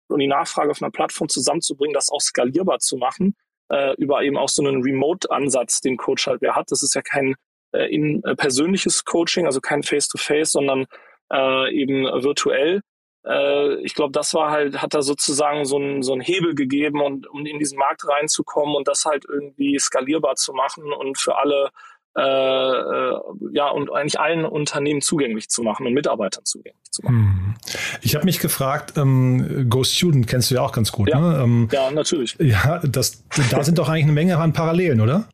und 0.08 0.20
die 0.20 0.26
Nachfrage 0.26 0.70
auf 0.70 0.82
einer 0.82 0.90
Plattform 0.90 1.28
zusammenzubringen, 1.28 1.94
das 1.94 2.10
auch 2.10 2.20
skalierbar 2.20 2.78
zu 2.78 2.96
machen, 2.96 3.34
äh, 3.70 3.94
über 3.96 4.22
eben 4.22 4.36
auch 4.36 4.48
so 4.48 4.62
einen 4.62 4.82
Remote-Ansatz, 4.82 5.80
den 5.80 5.96
Coach 5.96 6.26
halt 6.26 6.42
wer 6.42 6.54
hat. 6.54 6.70
Das 6.70 6.82
ist 6.82 6.94
ja 6.94 7.02
kein 7.02 7.34
äh, 7.72 7.92
in, 7.92 8.22
äh, 8.24 8.36
persönliches 8.36 9.04
Coaching, 9.04 9.46
also 9.46 9.60
kein 9.60 9.82
Face-to-Face, 9.82 10.50
-face, 10.50 10.52
sondern 10.52 10.86
äh, 11.32 11.74
eben 11.74 12.04
virtuell. 12.04 12.82
Äh, 13.26 13.80
ich 13.80 13.94
glaube, 13.94 14.12
das 14.12 14.34
war 14.34 14.50
halt, 14.50 14.80
hat 14.82 14.94
da 14.94 15.02
sozusagen 15.02 15.64
so 15.64 15.78
ein 15.78 16.02
so 16.02 16.18
Hebel 16.20 16.54
gegeben, 16.54 17.00
und, 17.00 17.26
um 17.28 17.44
in 17.46 17.58
diesen 17.58 17.78
Markt 17.78 18.06
reinzukommen 18.06 18.74
und 18.76 18.88
das 18.88 19.04
halt 19.04 19.24
irgendwie 19.28 19.78
skalierbar 19.78 20.36
zu 20.36 20.52
machen 20.52 20.92
und 20.92 21.18
für 21.18 21.36
alle 21.36 21.70
äh, 22.16 22.22
äh, 22.22 23.20
ja 23.52 23.68
und 23.70 23.92
eigentlich 23.92 24.20
allen 24.20 24.44
Unternehmen 24.44 25.00
zugänglich 25.00 25.48
zu 25.48 25.62
machen 25.62 25.86
und 25.86 25.94
Mitarbeitern 25.94 26.44
zugänglich 26.44 26.90
zu 26.90 27.02
machen. 27.02 27.16
Hm. 27.16 27.54
Ich 28.02 28.14
habe 28.14 28.24
mich 28.24 28.38
gefragt, 28.38 28.94
ähm, 28.96 29.68
Go 29.68 29.82
Student 29.82 30.28
kennst 30.28 30.50
du 30.50 30.56
ja 30.56 30.62
auch 30.62 30.72
ganz 30.72 30.92
gut, 30.92 31.08
ja, 31.08 31.18
ne? 31.18 31.42
Ähm, 31.42 31.68
ja, 31.72 31.90
natürlich. 31.90 32.36
Ja, 32.38 32.78
das, 32.78 33.24
da 33.50 33.64
sind 33.64 33.78
doch 33.78 33.88
eigentlich 33.88 34.04
eine 34.04 34.12
Menge 34.12 34.38
an 34.38 34.52
Parallelen, 34.52 35.00
oder? 35.00 35.28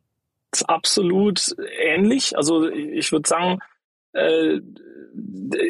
Absolut 0.67 1.55
ähnlich. 1.83 2.37
Also 2.37 2.69
ich 2.69 3.13
würde 3.13 3.29
sagen, 3.29 3.59
äh, 4.13 4.61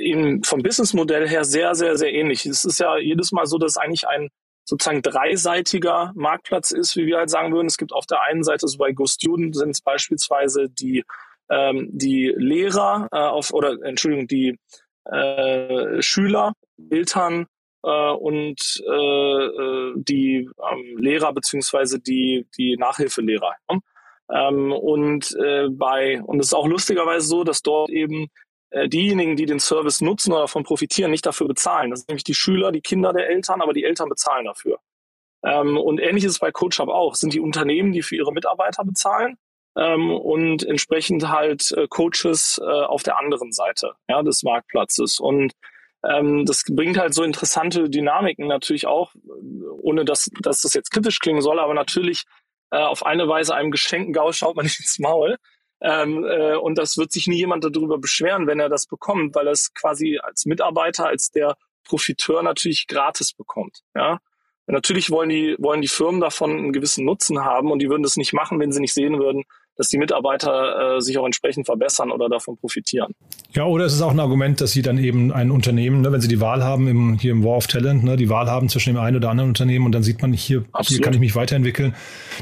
in, 0.02 0.42
vom 0.44 0.62
Businessmodell 0.62 1.28
her 1.28 1.44
sehr, 1.44 1.74
sehr, 1.74 1.96
sehr 1.96 2.12
ähnlich. 2.12 2.46
Es 2.46 2.64
ist 2.64 2.78
ja 2.78 2.98
jedes 2.98 3.32
Mal 3.32 3.46
so, 3.46 3.58
dass 3.58 3.76
eigentlich 3.76 4.06
ein 4.06 4.28
sozusagen 4.70 5.02
dreiseitiger 5.02 6.12
Marktplatz 6.14 6.70
ist, 6.70 6.96
wie 6.96 7.06
wir 7.06 7.18
halt 7.18 7.28
sagen 7.28 7.52
würden. 7.52 7.66
Es 7.66 7.76
gibt 7.76 7.92
auf 7.92 8.06
der 8.06 8.22
einen 8.22 8.44
Seite, 8.44 8.68
so 8.68 8.78
bei 8.78 8.92
GoStudent 8.92 9.56
sind 9.56 9.70
es 9.70 9.80
beispielsweise 9.80 10.68
die, 10.70 11.04
ähm, 11.50 11.88
die 11.90 12.32
Lehrer 12.36 13.08
äh, 13.10 13.18
auf, 13.18 13.52
oder 13.52 13.76
Entschuldigung, 13.82 14.28
die 14.28 14.56
äh, 15.06 16.00
Schüler, 16.00 16.52
Eltern 16.88 17.46
äh, 17.82 18.10
und 18.12 18.60
äh, 18.86 19.44
äh 19.44 19.92
die 19.96 20.48
ähm, 20.72 20.98
Lehrer 20.98 21.32
beziehungsweise 21.32 21.98
die, 21.98 22.46
die 22.56 22.76
Nachhilfelehrer. 22.76 23.54
Ne? 23.68 23.80
Ähm, 24.32 24.70
und 24.70 25.36
äh, 25.36 25.68
bei, 25.68 26.22
und 26.22 26.38
es 26.38 26.46
ist 26.46 26.54
auch 26.54 26.68
lustigerweise 26.68 27.26
so, 27.26 27.42
dass 27.42 27.62
dort 27.62 27.90
eben 27.90 28.28
diejenigen, 28.86 29.36
die 29.36 29.46
den 29.46 29.58
Service 29.58 30.00
nutzen 30.00 30.32
oder 30.32 30.42
davon 30.42 30.62
profitieren, 30.62 31.10
nicht 31.10 31.26
dafür 31.26 31.48
bezahlen. 31.48 31.90
Das 31.90 32.00
sind 32.00 32.08
nämlich 32.08 32.24
die 32.24 32.34
Schüler, 32.34 32.70
die 32.70 32.80
Kinder 32.80 33.12
der 33.12 33.28
Eltern, 33.28 33.62
aber 33.62 33.72
die 33.72 33.84
Eltern 33.84 34.08
bezahlen 34.08 34.44
dafür. 34.44 34.78
Ähm, 35.44 35.76
und 35.76 36.00
ähnlich 36.00 36.24
ist 36.24 36.32
es 36.32 36.38
bei 36.38 36.52
CoachUp 36.52 36.88
auch. 36.88 37.14
Es 37.14 37.20
sind 37.20 37.32
die 37.32 37.40
Unternehmen, 37.40 37.92
die 37.92 38.02
für 38.02 38.16
ihre 38.16 38.32
Mitarbeiter 38.32 38.84
bezahlen 38.84 39.36
ähm, 39.76 40.10
und 40.10 40.64
entsprechend 40.64 41.28
halt 41.28 41.72
äh, 41.72 41.86
Coaches 41.88 42.60
äh, 42.62 42.64
auf 42.64 43.02
der 43.02 43.18
anderen 43.18 43.52
Seite 43.52 43.94
ja, 44.08 44.22
des 44.22 44.42
Marktplatzes. 44.42 45.18
Und 45.18 45.52
ähm, 46.04 46.44
das 46.46 46.64
bringt 46.68 46.98
halt 46.98 47.14
so 47.14 47.22
interessante 47.22 47.88
Dynamiken 47.88 48.46
natürlich 48.46 48.86
auch, 48.86 49.14
ohne 49.80 50.04
dass, 50.04 50.30
dass 50.40 50.62
das 50.62 50.74
jetzt 50.74 50.90
kritisch 50.90 51.18
klingen 51.18 51.42
soll, 51.42 51.58
aber 51.58 51.74
natürlich 51.74 52.24
äh, 52.70 52.78
auf 52.78 53.04
eine 53.04 53.28
Weise 53.28 53.54
einem 53.54 53.70
geschenkten 53.70 54.12
Gaul 54.12 54.32
schaut 54.32 54.56
man 54.56 54.64
nicht 54.64 54.80
ins 54.80 54.98
Maul. 54.98 55.36
Ähm, 55.80 56.24
äh, 56.24 56.56
und 56.56 56.76
das 56.76 56.98
wird 56.98 57.12
sich 57.12 57.26
nie 57.26 57.38
jemand 57.38 57.64
darüber 57.64 57.98
beschweren, 57.98 58.46
wenn 58.46 58.60
er 58.60 58.68
das 58.68 58.86
bekommt, 58.86 59.34
weil 59.34 59.46
er 59.46 59.52
es 59.52 59.72
quasi 59.72 60.18
als 60.22 60.44
Mitarbeiter, 60.44 61.06
als 61.06 61.30
der 61.30 61.56
Profiteur 61.84 62.42
natürlich 62.42 62.86
gratis 62.86 63.32
bekommt. 63.32 63.80
Ja? 63.94 64.20
Natürlich 64.66 65.10
wollen 65.10 65.30
die, 65.30 65.56
wollen 65.58 65.80
die 65.80 65.88
Firmen 65.88 66.20
davon 66.20 66.50
einen 66.50 66.72
gewissen 66.72 67.04
Nutzen 67.04 67.44
haben 67.44 67.70
und 67.70 67.80
die 67.80 67.88
würden 67.88 68.02
das 68.02 68.16
nicht 68.16 68.32
machen, 68.32 68.60
wenn 68.60 68.72
sie 68.72 68.80
nicht 68.80 68.94
sehen 68.94 69.18
würden, 69.18 69.44
dass 69.76 69.88
die 69.88 69.98
Mitarbeiter 69.98 70.96
äh, 70.96 71.00
sich 71.00 71.18
auch 71.18 71.24
entsprechend 71.24 71.66
verbessern 71.66 72.10
oder 72.10 72.28
davon 72.28 72.56
profitieren. 72.56 73.14
Ja, 73.54 73.64
oder 73.64 73.86
es 73.86 73.94
ist 73.94 74.02
auch 74.02 74.10
ein 74.10 74.20
Argument, 74.20 74.60
dass 74.60 74.72
sie 74.72 74.82
dann 74.82 74.98
eben 74.98 75.32
ein 75.32 75.50
Unternehmen, 75.50 76.02
ne, 76.02 76.12
wenn 76.12 76.20
sie 76.20 76.28
die 76.28 76.40
Wahl 76.40 76.62
haben, 76.62 76.86
im, 76.86 77.18
hier 77.18 77.32
im 77.32 77.44
War 77.44 77.56
of 77.56 77.66
Talent, 77.66 78.04
ne, 78.04 78.16
die 78.16 78.28
Wahl 78.28 78.48
haben 78.48 78.68
zwischen 78.68 78.94
dem 78.94 78.98
einen 79.00 79.16
oder 79.16 79.30
anderen 79.30 79.50
Unternehmen 79.50 79.86
und 79.86 79.92
dann 79.92 80.02
sieht 80.02 80.22
man, 80.22 80.32
hier, 80.32 80.64
hier 80.82 81.00
kann 81.00 81.14
ich 81.14 81.20
mich 81.20 81.34
weiterentwickeln. 81.34 81.94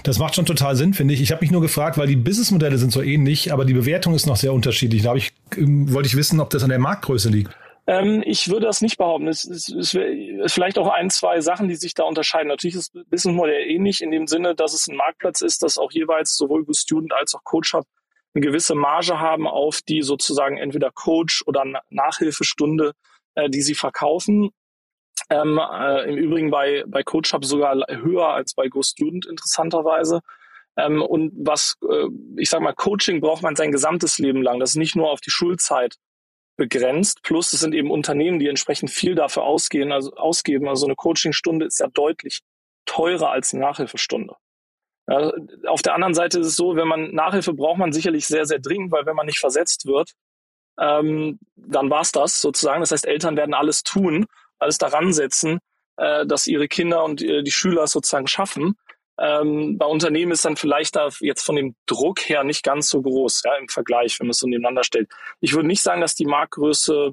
Das 0.02 0.18
macht 0.18 0.34
schon 0.34 0.46
total 0.46 0.76
Sinn, 0.76 0.94
finde 0.94 1.14
ich. 1.14 1.20
Ich 1.20 1.30
habe 1.30 1.40
mich 1.40 1.50
nur 1.50 1.60
gefragt, 1.60 1.96
weil 1.98 2.06
die 2.06 2.16
Businessmodelle 2.16 2.78
sind 2.78 2.92
so 2.92 3.02
ähnlich, 3.02 3.52
aber 3.52 3.64
die 3.64 3.74
Bewertung 3.74 4.14
ist 4.14 4.26
noch 4.26 4.36
sehr 4.36 4.52
unterschiedlich. 4.52 5.02
Da 5.02 5.14
ich, 5.14 5.32
ähm, 5.56 5.92
wollte 5.92 6.08
ich 6.08 6.16
wissen, 6.16 6.40
ob 6.40 6.50
das 6.50 6.62
an 6.62 6.70
der 6.70 6.78
Marktgröße 6.78 7.30
liegt. 7.30 7.50
Ähm, 7.88 8.22
ich 8.26 8.50
würde 8.50 8.66
das 8.66 8.82
nicht 8.82 8.98
behaupten. 8.98 9.28
Es, 9.28 9.44
es, 9.44 9.70
es 9.70 9.94
ist 9.94 10.52
vielleicht 10.52 10.78
auch 10.78 10.88
ein, 10.88 11.08
zwei 11.08 11.40
Sachen, 11.40 11.68
die 11.68 11.74
sich 11.74 11.94
da 11.94 12.04
unterscheiden. 12.04 12.48
Natürlich 12.48 12.76
ist 12.76 12.94
das 12.94 13.04
Businessmodell 13.06 13.62
ähnlich 13.62 14.02
in 14.02 14.10
dem 14.10 14.26
Sinne, 14.26 14.54
dass 14.54 14.74
es 14.74 14.88
ein 14.88 14.96
Marktplatz 14.96 15.40
ist, 15.40 15.62
dass 15.62 15.78
auch 15.78 15.90
jeweils 15.90 16.36
sowohl 16.36 16.66
Student 16.74 17.14
als 17.14 17.34
auch 17.34 17.44
Coach 17.44 17.72
Hub 17.72 17.86
eine 18.34 18.44
gewisse 18.44 18.74
Marge 18.74 19.18
haben 19.20 19.48
auf 19.48 19.80
die 19.80 20.02
sozusagen 20.02 20.58
entweder 20.58 20.90
Coach 20.90 21.42
oder 21.46 21.64
Nachhilfestunde, 21.88 22.92
äh, 23.36 23.48
die 23.48 23.62
sie 23.62 23.74
verkaufen. 23.74 24.50
Ähm, 25.30 25.58
äh, 25.58 26.10
Im 26.10 26.16
Übrigen 26.18 26.50
bei, 26.50 26.84
bei 26.86 27.02
Coach 27.02 27.32
Hub 27.32 27.46
sogar 27.46 27.74
höher 27.88 28.28
als 28.28 28.52
bei 28.52 28.68
GoStudent 28.68 29.24
interessanterweise. 29.24 30.20
Ähm, 30.76 31.00
und 31.00 31.32
was, 31.38 31.76
äh, 31.90 32.08
ich 32.36 32.50
sag 32.50 32.60
mal, 32.60 32.74
Coaching 32.74 33.22
braucht 33.22 33.42
man 33.42 33.56
sein 33.56 33.72
gesamtes 33.72 34.18
Leben 34.18 34.42
lang. 34.42 34.60
Das 34.60 34.70
ist 34.70 34.76
nicht 34.76 34.94
nur 34.94 35.10
auf 35.10 35.22
die 35.22 35.30
Schulzeit 35.30 35.96
begrenzt. 36.58 37.22
Plus 37.22 37.54
es 37.54 37.60
sind 37.60 37.74
eben 37.74 37.90
Unternehmen, 37.90 38.38
die 38.38 38.48
entsprechend 38.48 38.90
viel 38.90 39.14
dafür 39.14 39.44
ausgehen, 39.44 39.92
also 39.92 40.12
ausgeben. 40.14 40.68
Also 40.68 40.84
eine 40.84 40.96
Coachingstunde 40.96 41.64
ist 41.64 41.80
ja 41.80 41.86
deutlich 41.88 42.40
teurer 42.84 43.30
als 43.30 43.54
eine 43.54 43.62
Nachhilfestunde. 43.62 44.34
Ja, 45.06 45.32
auf 45.66 45.80
der 45.80 45.94
anderen 45.94 46.12
Seite 46.12 46.40
ist 46.40 46.48
es 46.48 46.56
so, 46.56 46.76
wenn 46.76 46.88
man 46.88 47.14
Nachhilfe 47.14 47.54
braucht 47.54 47.78
man 47.78 47.92
sicherlich 47.92 48.26
sehr, 48.26 48.44
sehr 48.44 48.58
dringend, 48.58 48.92
weil 48.92 49.06
wenn 49.06 49.16
man 49.16 49.24
nicht 49.24 49.38
versetzt 49.38 49.86
wird, 49.86 50.12
ähm, 50.78 51.38
dann 51.56 51.88
war's 51.88 52.12
das 52.12 52.40
sozusagen. 52.40 52.80
Das 52.80 52.90
heißt, 52.90 53.06
Eltern 53.06 53.36
werden 53.36 53.54
alles 53.54 53.82
tun, 53.82 54.26
alles 54.58 54.76
daran 54.76 55.12
setzen, 55.12 55.60
äh, 55.96 56.26
dass 56.26 56.46
ihre 56.46 56.68
Kinder 56.68 57.04
und 57.04 57.22
äh, 57.22 57.42
die 57.42 57.50
Schüler 57.50 57.86
sozusagen 57.86 58.26
schaffen. 58.26 58.76
Ähm, 59.20 59.78
bei 59.78 59.86
Unternehmen 59.86 60.32
ist 60.32 60.44
dann 60.44 60.56
vielleicht 60.56 60.94
da 60.94 61.08
jetzt 61.20 61.44
von 61.44 61.56
dem 61.56 61.74
Druck 61.86 62.28
her 62.28 62.44
nicht 62.44 62.62
ganz 62.62 62.88
so 62.88 63.02
groß 63.02 63.42
ja, 63.44 63.56
im 63.56 63.68
Vergleich, 63.68 64.18
wenn 64.20 64.28
man 64.28 64.32
es 64.32 64.38
so 64.38 64.46
nebeneinander 64.46 64.84
stellt. 64.84 65.10
Ich 65.40 65.54
würde 65.54 65.66
nicht 65.66 65.82
sagen, 65.82 66.00
dass 66.00 66.14
die 66.14 66.24
Marktgröße 66.24 67.12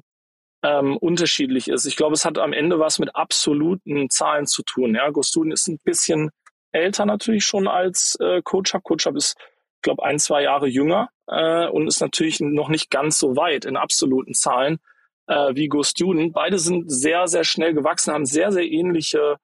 ähm, 0.62 0.96
unterschiedlich 0.96 1.68
ist. 1.68 1.84
Ich 1.84 1.96
glaube, 1.96 2.14
es 2.14 2.24
hat 2.24 2.38
am 2.38 2.52
Ende 2.52 2.78
was 2.78 2.98
mit 2.98 3.14
absoluten 3.14 4.08
Zahlen 4.08 4.46
zu 4.46 4.62
tun. 4.62 4.94
Ja, 4.94 5.10
Gostuden 5.10 5.52
ist 5.52 5.68
ein 5.68 5.78
bisschen 5.82 6.30
älter 6.72 7.06
natürlich 7.06 7.44
schon 7.44 7.66
als 7.66 8.16
äh, 8.20 8.40
CoachUp. 8.42 8.84
CoachUp 8.84 9.16
ist, 9.16 9.36
ich 9.38 9.82
glaube, 9.82 10.04
ein, 10.04 10.18
zwei 10.18 10.42
Jahre 10.42 10.68
jünger 10.68 11.08
äh, 11.26 11.66
und 11.66 11.88
ist 11.88 12.00
natürlich 12.00 12.40
noch 12.40 12.68
nicht 12.68 12.90
ganz 12.90 13.18
so 13.18 13.36
weit 13.36 13.64
in 13.64 13.76
absoluten 13.76 14.34
Zahlen 14.34 14.78
äh, 15.26 15.54
wie 15.54 15.68
GoStudent. 15.68 16.32
Beide 16.32 16.58
sind 16.58 16.90
sehr, 16.90 17.26
sehr 17.26 17.44
schnell 17.44 17.74
gewachsen, 17.74 18.12
haben 18.12 18.26
sehr, 18.26 18.52
sehr 18.52 18.64
ähnliche 18.64 19.38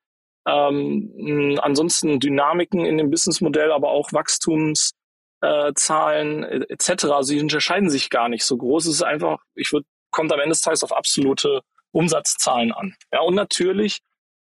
ähm, 0.46 1.58
ansonsten 1.62 2.20
Dynamiken 2.20 2.84
in 2.84 2.98
dem 2.98 3.10
Businessmodell, 3.10 3.72
aber 3.72 3.90
auch 3.90 4.12
Wachstumszahlen 4.12 6.44
äh, 6.44 6.66
etc. 6.68 7.04
Also 7.04 7.28
sie 7.28 7.40
unterscheiden 7.40 7.90
sich 7.90 8.10
gar 8.10 8.28
nicht 8.28 8.44
so 8.44 8.56
groß. 8.56 8.86
Es 8.86 8.94
ist 8.94 9.02
einfach, 9.02 9.38
ich 9.54 9.72
würde, 9.72 9.86
kommt 10.10 10.32
am 10.32 10.40
Ende 10.40 10.50
des 10.50 10.60
Tages 10.60 10.84
auf 10.84 10.92
absolute 10.92 11.60
Umsatzzahlen 11.92 12.72
an. 12.72 12.94
Ja, 13.12 13.20
und 13.20 13.34
natürlich, 13.34 14.00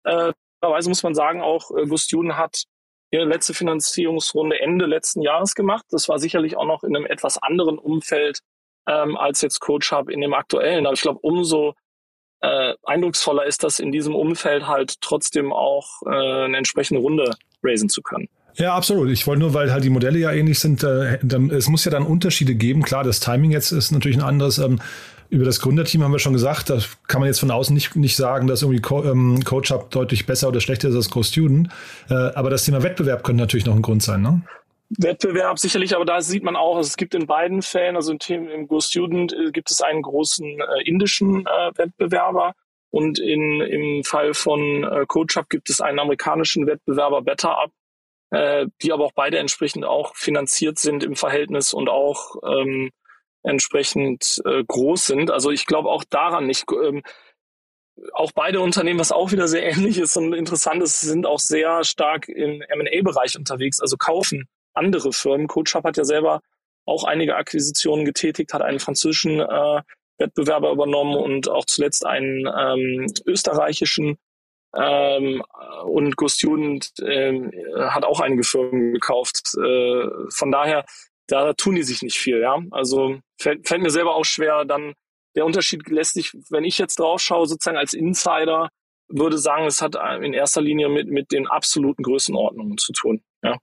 äh, 0.04 0.34
muss 0.62 1.04
man 1.04 1.16
sagen, 1.16 1.42
auch 1.42 1.72
äh, 1.72 1.86
Gustjuden 1.86 2.38
hat 2.38 2.64
ihre 3.12 3.26
letzte 3.26 3.54
Finanzierungsrunde 3.54 4.60
Ende 4.60 4.86
letzten 4.86 5.22
Jahres 5.22 5.56
gemacht. 5.56 5.86
Das 5.90 6.10
war 6.10 6.20
sicherlich 6.20 6.58
auch 6.58 6.66
noch 6.66 6.84
in 6.84 6.96
einem 6.96 7.06
etwas 7.06 7.38
anderen 7.38 7.78
Umfeld 7.78 8.40
ähm, 8.88 9.16
als 9.16 9.42
jetzt 9.42 9.60
Coach 9.60 9.92
Hub 9.92 10.10
in 10.10 10.22
dem 10.22 10.34
aktuellen. 10.34 10.86
Aber 10.86 10.94
ich 10.94 11.02
glaube, 11.02 11.20
umso 11.22 11.76
äh, 12.46 12.74
eindrucksvoller 12.84 13.46
ist 13.46 13.64
das 13.64 13.80
in 13.80 13.92
diesem 13.92 14.16
Umfeld 14.16 14.68
halt 14.68 15.02
trotzdem 15.02 15.52
auch 15.52 16.02
äh, 16.06 16.10
eine 16.46 16.58
entsprechende 16.58 17.02
Runde 17.02 17.32
raisen 17.64 17.90
zu 17.90 18.02
können. 18.02 18.28
Ja, 18.56 18.74
absolut. 18.74 19.10
Ich 19.10 19.28
wollte 19.28 19.42
nur, 19.42 19.54
weil 19.54 19.72
halt 19.72 19.84
die 19.84 19.90
Modelle 19.90 20.18
ja 20.20 20.32
ähnlich 20.32 20.60
sind, 20.60 20.84
äh, 20.84 21.18
dann, 21.22 21.50
es 21.50 21.68
muss 21.68 21.84
ja 21.84 21.92
dann 21.92 22.04
Unterschiede 22.04 22.56
geben. 22.56 22.84
Klar, 22.84 23.04
das 23.04 23.20
Timing 23.20 23.52
jetzt 23.52 23.72
ist 23.72 23.92
natürlich 23.92 24.18
ein 24.18 24.24
anderes. 24.24 24.60
Ähm, 24.60 24.80
über 25.30 25.44
das 25.44 25.60
Gründerteam 25.60 26.04
haben 26.04 26.12
wir 26.12 26.20
schon 26.20 26.34
gesagt, 26.34 26.70
da 26.70 26.80
kann 27.08 27.20
man 27.20 27.28
jetzt 27.28 27.40
von 27.40 27.52
außen 27.52 27.74
nicht, 27.74 27.96
nicht 27.96 28.16
sagen, 28.16 28.48
dass 28.48 28.62
irgendwie 28.62 28.82
Co 28.82 29.04
ähm, 29.04 29.44
Coach 29.44 29.72
Up 29.72 29.90
deutlich 29.90 30.26
besser 30.26 30.48
oder 30.48 30.62
schlechter 30.62 30.90
ist 30.90 30.96
als 30.96 31.10
Co-Student. 31.10 31.70
Äh, 32.10 32.14
aber 32.14 32.50
das 32.50 32.64
Thema 32.64 32.84
Wettbewerb 32.84 33.24
könnte 33.24 33.42
natürlich 33.42 33.66
noch 33.66 33.76
ein 33.76 33.82
Grund 33.82 34.04
sein, 34.04 34.22
ne? 34.22 34.42
Wettbewerb 34.98 35.60
sicherlich, 35.60 35.96
aber 35.96 36.06
da 36.06 36.22
sieht 36.22 36.44
man 36.44 36.56
auch, 36.56 36.78
also 36.78 36.88
es 36.88 36.98
gibt 36.98 37.16
in 37.16 37.28
beiden 37.28 37.62
Fällen, 37.62 37.96
also 37.96 38.14
im, 38.14 38.50
im 38.50 38.68
Go 38.68 38.80
Student 38.80 39.34
äh, 39.34 39.52
gibt 39.52 39.72
es 39.72 39.82
einen 39.82 40.02
großen 40.02 40.60
äh, 40.60 40.84
indischen 40.84 41.46
äh, 41.46 41.72
Wettbewerber 41.76 42.54
und 42.92 43.20
in, 43.20 43.62
im 43.62 44.04
Fall 44.04 44.34
von 44.34 44.84
äh, 44.84 45.06
CoachUp 45.08 45.50
gibt 45.50 45.70
es 45.70 45.82
einen 45.82 46.00
amerikanischen 46.00 46.68
Wettbewerber 46.68 47.22
BetterUp, 47.22 47.72
äh, 48.32 48.68
die 48.82 48.94
aber 48.94 49.06
auch 49.06 49.14
beide 49.14 49.38
entsprechend 49.38 49.86
auch 49.86 50.16
finanziert 50.16 50.80
sind 50.80 51.04
im 51.04 51.16
Verhältnis 51.16 51.74
und 51.74 51.90
auch 51.90 52.36
ähm, 52.44 52.92
entsprechend 53.44 54.42
äh, 54.46 54.64
groß 54.64 55.08
sind. 55.08 55.32
Also 55.32 55.52
ich 55.52 55.66
glaube 55.66 55.90
auch 55.90 56.04
daran 56.10 56.48
nicht. 56.48 56.66
Ähm, 56.72 57.04
auch 58.14 58.34
beide 58.34 58.60
Unternehmen, 58.60 59.00
was 59.00 59.12
auch 59.12 59.32
wieder 59.32 59.48
sehr 59.48 59.64
ähnlich 59.72 60.00
ist 60.00 60.18
und 60.18 60.34
interessant 60.34 60.84
ist, 60.84 61.02
sind 61.02 61.26
auch 61.26 61.40
sehr 61.40 61.84
stark 61.84 62.28
im 62.28 62.62
M&A-Bereich 62.62 63.38
unterwegs, 63.38 63.80
also 63.80 63.98
kaufen 63.98 64.48
andere 64.76 65.14
Firmen. 65.14 65.48
CoachUp 65.48 65.84
hat 65.84 65.98
ja 65.98 66.04
selber 66.04 66.42
auch 66.86 67.04
einige 67.04 67.36
Akquisitionen 67.36 68.06
getätigt, 68.06 68.54
hat 68.54 68.62
einen 68.62 68.80
französischen 68.80 69.40
äh, 69.40 69.82
Wettbewerber 70.18 70.72
übernommen 70.72 71.16
und 71.16 71.50
auch 71.50 71.66
zuletzt 71.66 72.06
einen 72.06 72.48
ähm, 72.48 73.08
österreichischen 73.26 74.18
ähm, 74.76 75.44
und 75.86 76.16
Go 76.18 76.28
Student 76.28 76.92
ähm, 77.02 77.52
hat 77.78 78.04
auch 78.04 78.20
einige 78.20 78.44
Firmen 78.44 78.94
gekauft. 78.94 79.42
Äh, 79.58 80.08
von 80.30 80.52
daher, 80.52 80.86
da 81.28 81.54
tun 81.54 81.76
die 81.76 81.84
sich 81.84 82.02
nicht 82.02 82.18
viel, 82.18 82.40
ja. 82.40 82.60
Also 82.72 83.20
fällt, 83.40 83.68
fällt 83.68 83.82
mir 83.82 83.90
selber 83.90 84.16
auch 84.16 84.26
schwer, 84.26 84.66
dann 84.66 84.94
der 85.36 85.46
Unterschied 85.46 85.88
lässt 85.90 86.14
sich, 86.14 86.32
wenn 86.50 86.64
ich 86.64 86.78
jetzt 86.78 87.00
drauf 87.00 87.22
schaue, 87.22 87.48
sozusagen 87.48 87.78
als 87.78 87.94
Insider, 87.94 88.70
würde 89.08 89.38
sagen, 89.38 89.66
es 89.66 89.82
hat 89.82 89.96
in 90.22 90.34
erster 90.34 90.62
Linie 90.62 90.90
mit, 90.90 91.08
mit 91.10 91.32
den 91.32 91.46
absoluten 91.48 92.04
Größenordnungen 92.04 92.78
zu 92.78 92.92
tun. 92.94 93.22
Ja. 93.44 93.58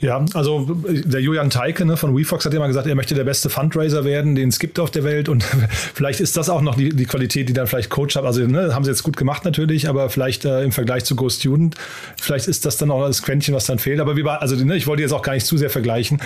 Ja, 0.00 0.24
also 0.34 0.66
der 0.84 1.20
Julian 1.20 1.50
Teike 1.50 1.84
ne, 1.84 1.96
von 1.96 2.16
WeFox 2.16 2.44
hat 2.44 2.52
immer 2.52 2.66
gesagt, 2.66 2.86
er 2.86 2.94
möchte 2.94 3.14
der 3.14 3.24
beste 3.24 3.48
Fundraiser 3.48 4.04
werden, 4.04 4.34
den 4.34 4.48
es 4.48 4.58
gibt 4.58 4.78
auf 4.78 4.90
der 4.90 5.04
Welt. 5.04 5.28
Und 5.28 5.44
vielleicht 5.94 6.20
ist 6.20 6.36
das 6.36 6.50
auch 6.50 6.60
noch 6.60 6.74
die, 6.74 6.90
die 6.90 7.06
Qualität, 7.06 7.48
die 7.48 7.52
dann 7.52 7.66
vielleicht 7.66 7.90
Coach 7.90 8.16
hat. 8.16 8.24
Also 8.24 8.46
ne, 8.46 8.74
haben 8.74 8.84
sie 8.84 8.90
jetzt 8.90 9.02
gut 9.02 9.16
gemacht 9.16 9.44
natürlich, 9.44 9.88
aber 9.88 10.10
vielleicht 10.10 10.44
äh, 10.44 10.62
im 10.62 10.72
Vergleich 10.72 11.04
zu 11.04 11.16
Go 11.16 11.28
Student, 11.28 11.76
vielleicht 12.20 12.48
ist 12.48 12.66
das 12.66 12.76
dann 12.76 12.90
auch 12.90 13.06
das 13.06 13.22
Quäntchen, 13.22 13.54
was 13.54 13.66
dann 13.66 13.78
fehlt. 13.78 14.00
Aber 14.00 14.16
wie 14.16 14.24
war, 14.24 14.42
also 14.42 14.56
ne, 14.56 14.76
ich 14.76 14.86
wollte 14.86 15.02
jetzt 15.02 15.12
auch 15.12 15.22
gar 15.22 15.34
nicht 15.34 15.46
zu 15.46 15.56
sehr 15.56 15.70
vergleichen. 15.70 16.20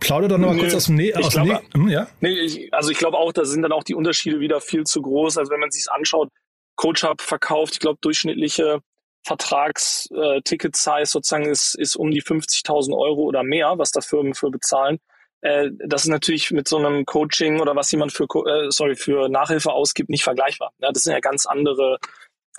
Plauder 0.00 0.28
doch 0.28 0.38
nochmal 0.38 0.58
kurz 0.58 0.74
aus 0.74 0.86
dem, 0.86 0.96
ne 0.96 1.14
aus 1.14 1.30
glaube, 1.30 1.60
dem 1.72 1.82
ne 1.82 1.86
hm, 1.86 1.88
ja? 1.88 2.08
Nee, 2.20 2.32
ich, 2.32 2.74
also 2.74 2.90
ich 2.90 2.98
glaube 2.98 3.16
auch, 3.16 3.32
da 3.32 3.44
sind 3.44 3.62
dann 3.62 3.72
auch 3.72 3.84
die 3.84 3.94
Unterschiede 3.94 4.40
wieder 4.40 4.60
viel 4.60 4.84
zu 4.84 5.00
groß. 5.02 5.38
Also 5.38 5.52
wenn 5.52 5.60
man 5.60 5.70
sich 5.70 5.86
anschaut, 5.90 6.30
Coach 6.76 7.04
Hub 7.04 7.20
verkauft, 7.20 7.74
ich 7.74 7.80
glaube, 7.80 7.98
durchschnittliche 8.00 8.80
Vertragsticket-Size 9.24 11.06
sozusagen 11.06 11.46
ist, 11.46 11.74
ist 11.74 11.96
um 11.96 12.10
die 12.10 12.22
50.000 12.22 12.96
Euro 12.96 13.22
oder 13.22 13.42
mehr, 13.42 13.74
was 13.78 13.90
da 13.90 14.00
Firmen 14.00 14.34
für 14.34 14.50
bezahlen. 14.50 14.98
Äh, 15.40 15.70
das 15.86 16.02
ist 16.02 16.08
natürlich 16.08 16.50
mit 16.50 16.68
so 16.68 16.78
einem 16.78 17.04
Coaching 17.04 17.60
oder 17.60 17.76
was 17.76 17.90
jemand 17.92 18.12
für, 18.12 18.24
äh, 18.24 18.70
sorry, 18.70 18.96
für 18.96 19.28
Nachhilfe 19.28 19.72
ausgibt, 19.72 20.10
nicht 20.10 20.24
vergleichbar. 20.24 20.72
Ja, 20.78 20.92
das 20.92 21.02
sind 21.02 21.12
ja 21.12 21.20
ganz 21.20 21.46
andere 21.46 21.98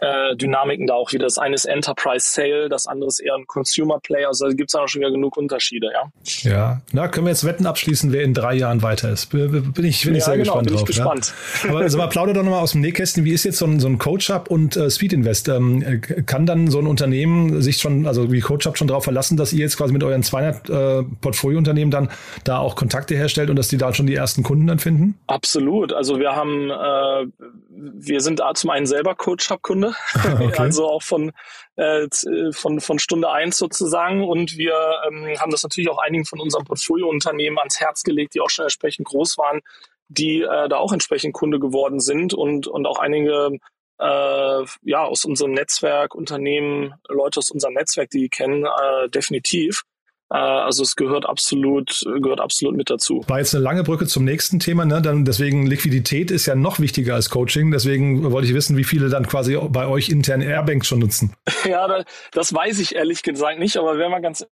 äh, 0.02 0.36
Dynamiken 0.36 0.88
da 0.88 0.94
auch 0.96 1.14
wieder. 1.14 1.24
Das 1.24 1.38
eine 1.38 1.56
ist 1.56 1.66
Enterprise 1.66 2.28
Sale, 2.30 2.70
das 2.70 2.86
andere 2.86 3.08
ist 3.08 3.20
eher 3.20 3.36
ein 3.36 3.48
Consumer 3.48 4.00
Player. 4.00 4.28
Also 4.28 4.48
da 4.48 4.54
gibt 4.54 4.70
es 4.70 4.75
auch 4.75 4.88
schon 4.88 5.02
wieder 5.02 5.12
genug 5.12 5.38
Unterschiede, 5.38 5.90
ja. 5.94 6.12
Ja, 6.50 6.82
na, 6.92 7.08
können 7.08 7.25
wir 7.25 7.32
jetzt 7.32 7.46
Wetten 7.46 7.66
abschließen, 7.66 8.12
wer 8.12 8.24
in 8.24 8.34
drei 8.34 8.55
Jahren 8.55 8.81
weiter 8.81 9.10
ist? 9.10 9.27
Bin 9.27 9.46
ich, 9.53 9.74
bin 9.74 9.86
ich 9.86 10.05
ja, 10.05 10.25
sehr 10.25 10.38
genau, 10.38 10.60
gespannt 10.60 10.68
bin 10.68 10.75
drauf. 10.75 10.81
Ich 10.81 10.96
gespannt. 10.96 11.34
Ja. 11.64 11.70
Aber 11.70 11.79
also 11.79 11.98
mal 11.98 12.08
plauder 12.08 12.34
doch 12.34 12.44
nochmal 12.44 12.62
aus 12.62 12.74
dem 12.74 12.81
Nähkästchen, 12.81 13.24
wie 13.24 13.31
ist 13.31 13.46
jetzt 13.46 13.58
so 13.58 13.66
ein, 13.66 13.79
so 13.79 13.88
ein 13.88 13.98
Coach-Up 13.98 14.50
und 14.50 14.75
äh, 14.75 14.90
Speed 14.90 15.14
Invest? 15.14 15.48
Ähm, 15.48 16.01
kann 16.25 16.46
dann 16.46 16.70
so 16.70 16.79
ein 16.79 16.88
Unternehmen 16.88 17.62
sich 17.62 17.77
schon, 17.77 18.05
also 18.05 18.31
wie 18.31 18.42
Coach-Up 18.42 18.77
schon 18.77 18.88
darauf 18.88 19.05
verlassen, 19.05 19.38
dass 19.38 19.53
ihr 19.53 19.60
jetzt 19.60 19.77
quasi 19.77 19.94
mit 19.94 20.03
euren 20.03 20.24
200 20.24 20.70
äh, 20.70 21.03
Portfoliounternehmen 21.22 21.92
dann 21.92 22.10
da 22.44 22.58
auch 22.58 22.75
Kontakte 22.75 23.16
herstellt 23.16 23.50
und 23.50 23.55
dass 23.55 23.70
die 23.70 23.77
da 23.77 23.94
schon 23.94 24.08
die 24.08 24.16
ersten 24.16 24.44
Kunden 24.44 24.68
dann 24.68 24.79
finden? 24.79 25.18
Absolut. 25.27 25.94
Also 25.94 26.20
wir 26.20 26.36
haben, 26.36 26.70
äh, 26.70 27.27
wir 27.70 28.20
sind 28.22 28.42
zum 28.55 28.70
einen 28.70 28.86
selber 28.86 29.16
Coach-Up-Kunde 29.16 29.84
Stunde, 29.93 30.45
okay. 30.45 30.61
also 30.61 30.87
auch 30.87 31.03
von, 31.03 31.31
äh, 31.75 32.07
von, 32.51 32.79
von 32.79 33.00
Stunde 33.00 33.29
eins 33.29 33.57
sozusagen. 33.57 34.24
Und 34.24 34.57
wir 34.57 34.74
ähm, 35.07 35.39
haben 35.39 35.51
das 35.51 35.63
natürlich 35.63 35.89
auch 35.89 36.00
einigen 36.00 36.25
von 36.25 36.39
unseren 36.39 36.65
Portfoliounternehmen 36.65 37.59
ans 37.59 37.79
Herz 37.79 38.03
gelegt, 38.03 38.33
die 38.35 38.41
auch 38.41 38.50
schon 38.50 38.63
entsprechend 38.63 39.07
groß 39.07 39.37
waren, 39.37 39.61
die 40.07 40.41
äh, 40.41 40.69
da 40.69 40.77
auch 40.77 40.93
entsprechend 40.93 41.33
Kunde 41.33 41.59
geworden 41.59 42.00
sind 42.00 42.33
und, 42.33 42.67
und 42.67 42.85
auch 42.85 43.00
einige 43.00 43.57
äh, 44.00 44.65
ja 44.83 45.03
aus 45.03 45.25
unserem 45.25 45.51
Netzwerk, 45.53 46.15
Unternehmen, 46.15 46.93
Leute 47.07 47.39
aus 47.39 47.51
unserem 47.51 47.74
Netzwerk, 47.74 48.09
die, 48.09 48.21
die 48.21 48.29
kennen, 48.29 48.65
äh, 48.65 49.09
definitiv. 49.09 49.83
Äh, 50.31 50.38
also 50.38 50.83
es 50.83 50.96
gehört 50.96 51.25
absolut, 51.25 52.03
gehört 52.22 52.40
absolut 52.40 52.75
mit 52.75 52.90
dazu. 52.90 53.24
War 53.27 53.40
jetzt 53.40 53.53
eine 53.53 53.64
lange 53.64 53.83
Brücke 53.83 54.07
zum 54.07 54.24
nächsten 54.24 54.59
Thema, 54.59 54.85
ne? 54.85 55.01
Dann 55.01 55.25
deswegen 55.25 55.68
Liquidität 55.68 56.31
ist 56.31 56.46
ja 56.46 56.55
noch 56.55 56.79
wichtiger 56.79 57.16
als 57.16 57.29
Coaching. 57.29 57.72
Deswegen 57.72 58.31
wollte 58.31 58.48
ich 58.48 58.53
wissen, 58.53 58.77
wie 58.77 58.83
viele 58.83 59.09
dann 59.09 59.27
quasi 59.27 59.57
bei 59.70 59.88
euch 59.88 60.09
intern 60.09 60.42
Airbanks 60.42 60.88
schon 60.88 61.00
nutzen. 61.00 61.33
Ja, 61.66 62.03
das 62.31 62.53
weiß 62.53 62.77
ich 62.79 62.96
ehrlich 62.96 63.24
gesagt 63.24 63.57
nicht, 63.57 63.77
aber 63.77 63.98
wäre 63.98 64.09
mal 64.09 64.22
ganz 64.22 64.46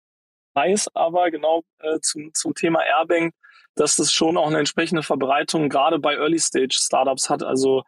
nice. 0.55 0.89
Aber 0.95 1.31
genau 1.31 1.65
äh, 1.81 1.99
zum, 2.01 2.33
zum 2.35 2.55
Thema 2.55 2.85
Airbank, 2.85 3.35
dass 3.75 3.97
das 3.97 4.13
schon 4.13 4.37
auch 4.37 4.47
eine 4.47 4.59
entsprechende 4.59 5.03
Verbreitung 5.03 5.69
gerade 5.69 5.99
bei 5.99 6.15
Early 6.15 6.39
Stage 6.39 6.77
Startups 6.81 7.29
hat. 7.29 7.43
Also 7.43 7.83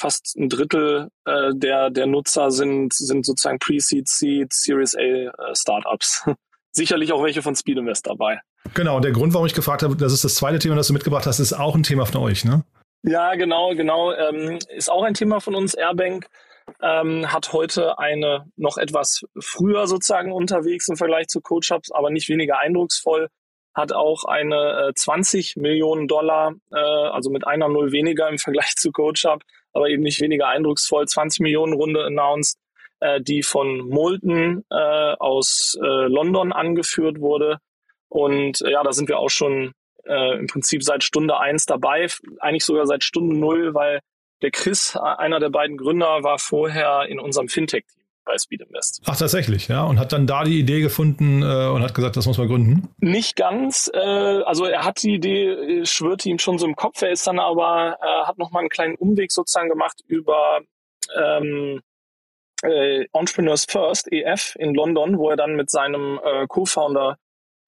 fast 0.00 0.36
ein 0.36 0.48
Drittel 0.48 1.08
äh, 1.24 1.50
der, 1.54 1.90
der 1.90 2.06
Nutzer 2.06 2.50
sind, 2.52 2.92
sind 2.92 3.26
sozusagen 3.26 3.58
Pre-Seed, 3.58 4.08
Seed, 4.08 4.52
Series 4.52 4.94
A 4.94 5.00
äh, 5.00 5.30
Startups. 5.54 6.24
sicherlich 6.72 7.12
auch 7.12 7.22
welche 7.22 7.42
von 7.42 7.56
Speed 7.56 7.78
Invest 7.78 8.06
dabei. 8.06 8.40
Genau, 8.74 9.00
der 9.00 9.12
Grund, 9.12 9.34
warum 9.34 9.46
ich 9.46 9.54
gefragt 9.54 9.82
habe, 9.82 9.96
das 9.96 10.12
ist 10.12 10.24
das 10.24 10.34
zweite 10.34 10.58
Thema, 10.58 10.76
das 10.76 10.88
du 10.88 10.92
mitgebracht 10.92 11.26
hast, 11.26 11.38
ist 11.38 11.52
auch 11.52 11.74
ein 11.74 11.82
Thema 11.82 12.06
von 12.06 12.20
euch, 12.20 12.44
ne? 12.44 12.64
Ja, 13.02 13.34
genau, 13.34 13.74
genau. 13.74 14.12
Ähm, 14.12 14.58
ist 14.68 14.90
auch 14.90 15.02
ein 15.02 15.14
Thema 15.14 15.40
von 15.40 15.54
uns. 15.54 15.74
Airbank 15.74 16.26
ähm, 16.82 17.32
hat 17.32 17.52
heute 17.52 17.98
eine 17.98 18.46
noch 18.56 18.76
etwas 18.76 19.22
früher 19.38 19.86
sozusagen 19.86 20.32
unterwegs 20.32 20.88
im 20.88 20.96
Vergleich 20.96 21.28
zu 21.28 21.40
CoachUps, 21.40 21.92
aber 21.92 22.10
nicht 22.10 22.28
weniger 22.28 22.58
eindrucksvoll. 22.58 23.28
Hat 23.74 23.92
auch 23.92 24.24
eine 24.24 24.88
äh, 24.88 24.94
20 24.94 25.56
Millionen 25.56 26.08
Dollar, 26.08 26.54
äh, 26.72 26.76
also 26.76 27.30
mit 27.30 27.46
einer 27.46 27.68
Null 27.68 27.92
weniger 27.92 28.28
im 28.28 28.38
Vergleich 28.38 28.74
zu 28.76 28.90
CoachUp, 28.90 29.42
aber 29.72 29.88
eben 29.88 30.02
nicht 30.02 30.20
weniger 30.20 30.48
eindrucksvoll, 30.48 31.06
20 31.06 31.40
Millionen 31.40 31.74
Runde 31.74 32.04
announced 32.04 32.58
äh, 33.00 33.20
die 33.20 33.42
von 33.42 33.88
Moulton 33.88 34.64
äh, 34.70 35.14
aus 35.18 35.78
äh, 35.80 36.06
London 36.06 36.52
angeführt 36.52 37.20
wurde. 37.20 37.58
Und 38.08 38.62
äh, 38.62 38.72
ja, 38.72 38.82
da 38.82 38.92
sind 38.92 39.08
wir 39.08 39.18
auch 39.18 39.30
schon 39.30 39.72
äh, 40.04 40.38
im 40.38 40.46
Prinzip 40.46 40.82
seit 40.82 41.04
Stunde 41.04 41.38
eins 41.38 41.66
dabei, 41.66 42.06
eigentlich 42.40 42.64
sogar 42.64 42.86
seit 42.86 43.04
Stunde 43.04 43.36
null, 43.36 43.74
weil 43.74 44.00
der 44.42 44.50
Chris, 44.50 44.94
äh, 44.94 44.98
einer 44.98 45.40
der 45.40 45.50
beiden 45.50 45.76
Gründer, 45.76 46.22
war 46.22 46.38
vorher 46.38 47.06
in 47.08 47.18
unserem 47.18 47.48
Fintech-Team 47.48 48.04
bei 48.24 48.36
Speed 48.36 48.60
Invest. 48.60 49.02
Ach, 49.06 49.16
tatsächlich, 49.16 49.68
ja. 49.68 49.84
Und 49.84 49.98
hat 49.98 50.12
dann 50.12 50.26
da 50.26 50.44
die 50.44 50.60
Idee 50.60 50.80
gefunden 50.80 51.42
äh, 51.42 51.68
und 51.68 51.82
hat 51.82 51.94
gesagt, 51.94 52.16
das 52.16 52.26
muss 52.26 52.38
man 52.38 52.46
gründen? 52.46 52.88
Nicht 52.98 53.36
ganz. 53.36 53.90
Äh, 53.92 53.98
also 53.98 54.66
er 54.66 54.84
hat 54.84 55.02
die 55.02 55.14
Idee, 55.14 55.48
äh, 55.48 55.86
schwirrte 55.86 56.28
ihm 56.28 56.38
schon 56.38 56.58
so 56.58 56.66
im 56.66 56.76
Kopf. 56.76 57.00
Er 57.02 57.10
ist 57.10 57.26
dann 57.26 57.38
aber, 57.38 57.96
äh, 58.00 58.26
hat 58.26 58.38
nochmal 58.38 58.60
einen 58.60 58.68
kleinen 58.68 58.96
Umweg 58.96 59.32
sozusagen 59.32 59.70
gemacht 59.70 60.02
über 60.06 60.60
ähm, 61.18 61.80
äh, 62.62 63.06
Entrepreneurs 63.12 63.64
First, 63.68 64.10
EF, 64.12 64.56
in 64.56 64.74
London, 64.74 65.18
wo 65.18 65.30
er 65.30 65.36
dann 65.36 65.54
mit 65.56 65.70
seinem 65.70 66.20
äh, 66.24 66.46
Co-Founder 66.46 67.18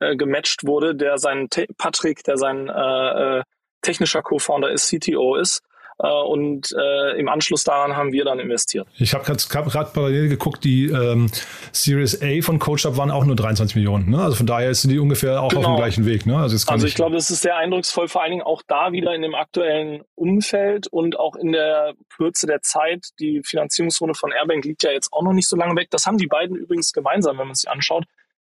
äh, 0.01 0.17
gematcht 0.17 0.67
wurde, 0.67 0.95
der 0.95 1.19
sein 1.19 1.49
Te 1.51 1.67
Patrick, 1.77 2.25
der 2.25 2.37
sein 2.37 2.69
äh, 2.69 3.39
äh, 3.39 3.43
technischer 3.83 4.23
Co-Founder 4.23 4.71
ist, 4.71 4.89
CTO 4.89 5.37
ist. 5.37 5.63
Äh, 6.03 6.09
und 6.09 6.75
äh, 6.79 7.19
im 7.19 7.29
Anschluss 7.29 7.65
daran 7.65 7.97
haben 7.97 8.13
wir 8.13 8.25
dann 8.25 8.39
investiert. 8.39 8.89
Ich 8.99 9.13
habe 9.13 9.25
gerade 9.25 9.91
parallel 9.93 10.29
geguckt, 10.29 10.65
die 10.65 10.87
ähm, 10.87 11.31
Series 11.73 12.23
A 12.23 12.41
von 12.41 12.59
CoachUp 12.59 12.97
waren 12.97 13.11
auch 13.11 13.25
nur 13.25 13.37
23 13.37 13.77
Millionen. 13.77 14.09
Ne? 14.09 14.23
Also 14.23 14.37
von 14.37 14.47
daher 14.47 14.75
sind 14.75 14.91
die 14.91 14.99
ungefähr 14.99 15.43
auch 15.43 15.51
genau. 15.51 15.61
auf 15.61 15.65
dem 15.65 15.71
genau. 15.73 15.77
gleichen 15.77 16.07
Weg. 16.07 16.25
Ne? 16.25 16.39
Also, 16.39 16.57
also 16.71 16.87
ich 16.87 16.95
glaube, 16.95 17.17
das 17.17 17.31
ist 17.31 17.43
sehr 17.43 17.57
eindrucksvoll, 17.57 18.09
vor 18.09 18.23
allen 18.23 18.31
Dingen 18.31 18.43
auch 18.43 18.63
da 18.67 18.93
wieder 18.93 19.15
in 19.15 19.23
dem 19.23 19.35
aktuellen 19.35 20.03
Umfeld 20.15 20.87
und 20.87 21.19
auch 21.19 21.37
in 21.37 21.53
der 21.53 21.93
Kürze 22.09 22.47
der 22.47 22.63
Zeit. 22.63 23.09
Die 23.19 23.43
Finanzierungsrunde 23.45 24.15
von 24.15 24.33
Airbank 24.33 24.65
liegt 24.65 24.83
ja 24.83 24.93
jetzt 24.93 25.13
auch 25.13 25.23
noch 25.23 25.35
nicht 25.35 25.49
so 25.49 25.57
lange 25.57 25.77
weg. 25.77 25.89
Das 25.91 26.07
haben 26.07 26.17
die 26.17 26.29
beiden 26.29 26.57
übrigens 26.57 26.93
gemeinsam, 26.93 27.39
wenn 27.39 27.47
man 27.47 27.55
sich 27.55 27.69
anschaut 27.69 28.05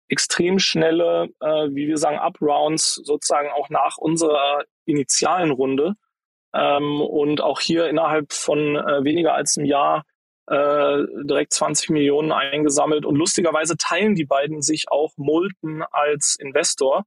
extrem 0.09 0.59
schnelle, 0.59 1.29
äh, 1.39 1.69
wie 1.69 1.87
wir 1.87 1.97
sagen, 1.97 2.17
Up-Rounds 2.17 2.95
sozusagen 2.95 3.47
auch 3.49 3.69
nach 3.69 3.97
unserer 3.97 4.65
initialen 4.83 5.51
Runde 5.51 5.95
ähm, 6.53 7.01
und 7.01 7.41
auch 7.41 7.59
hier 7.59 7.87
innerhalb 7.87 8.33
von 8.33 8.75
äh, 8.75 9.03
weniger 9.03 9.33
als 9.33 9.57
einem 9.57 9.65
Jahr 9.65 10.03
äh, 10.47 11.03
direkt 11.23 11.53
20 11.53 11.89
Millionen 11.91 12.31
eingesammelt. 12.31 13.05
Und 13.05 13.15
lustigerweise 13.15 13.77
teilen 13.77 14.15
die 14.15 14.25
beiden 14.25 14.61
sich 14.61 14.85
auch 14.89 15.13
Molten 15.17 15.83
als 15.91 16.37
Investor. 16.39 17.05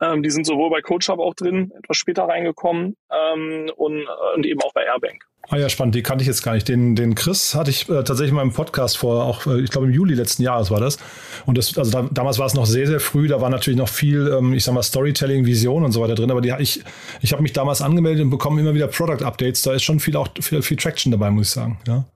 Ähm, 0.00 0.22
die 0.22 0.30
sind 0.30 0.46
sowohl 0.46 0.70
bei 0.70 0.82
CoachUp 0.82 1.20
auch 1.20 1.34
drin, 1.34 1.72
etwas 1.78 1.96
später 1.96 2.24
reingekommen 2.24 2.96
ähm, 3.10 3.70
und, 3.76 4.00
äh, 4.00 4.34
und 4.34 4.44
eben 4.44 4.60
auch 4.60 4.72
bei 4.72 4.84
Airbank. 4.84 5.24
Ah 5.52 5.58
ja, 5.58 5.68
spannend, 5.68 5.94
die 5.94 6.02
kannte 6.02 6.22
ich 6.22 6.28
jetzt 6.28 6.42
gar 6.42 6.54
nicht. 6.54 6.66
Den, 6.66 6.96
den 6.96 7.14
Chris 7.14 7.54
hatte 7.54 7.68
ich 7.68 7.86
äh, 7.90 8.04
tatsächlich 8.04 8.30
in 8.30 8.36
meinem 8.36 8.54
Podcast 8.54 8.96
vor, 8.96 9.22
auch 9.24 9.46
äh, 9.46 9.60
ich 9.60 9.70
glaube 9.70 9.86
im 9.86 9.92
Juli 9.92 10.14
letzten 10.14 10.42
Jahres 10.42 10.70
war 10.70 10.80
das. 10.80 10.96
Und 11.44 11.58
das, 11.58 11.76
also 11.76 11.90
da, 11.90 12.08
damals 12.10 12.38
war 12.38 12.46
es 12.46 12.54
noch 12.54 12.64
sehr, 12.64 12.86
sehr 12.86 13.00
früh, 13.00 13.28
da 13.28 13.42
war 13.42 13.50
natürlich 13.50 13.78
noch 13.78 13.90
viel, 13.90 14.34
ähm, 14.34 14.54
ich 14.54 14.64
sag 14.64 14.72
mal, 14.72 14.82
Storytelling, 14.82 15.44
Vision 15.44 15.84
und 15.84 15.92
so 15.92 16.00
weiter 16.00 16.14
drin, 16.14 16.30
aber 16.30 16.40
die, 16.40 16.54
ich, 16.58 16.82
ich 17.20 17.32
habe 17.32 17.42
mich 17.42 17.52
damals 17.52 17.82
angemeldet 17.82 18.24
und 18.24 18.30
bekomme 18.30 18.62
immer 18.62 18.72
wieder 18.72 18.86
Product 18.86 19.22
Updates. 19.22 19.60
Da 19.60 19.74
ist 19.74 19.82
schon 19.82 20.00
viel 20.00 20.16
auch 20.16 20.28
viel, 20.40 20.62
viel 20.62 20.78
Traction 20.78 21.12
dabei, 21.12 21.30
muss 21.30 21.48
ich 21.48 21.52
sagen. 21.52 21.78
Ja. 21.86 22.06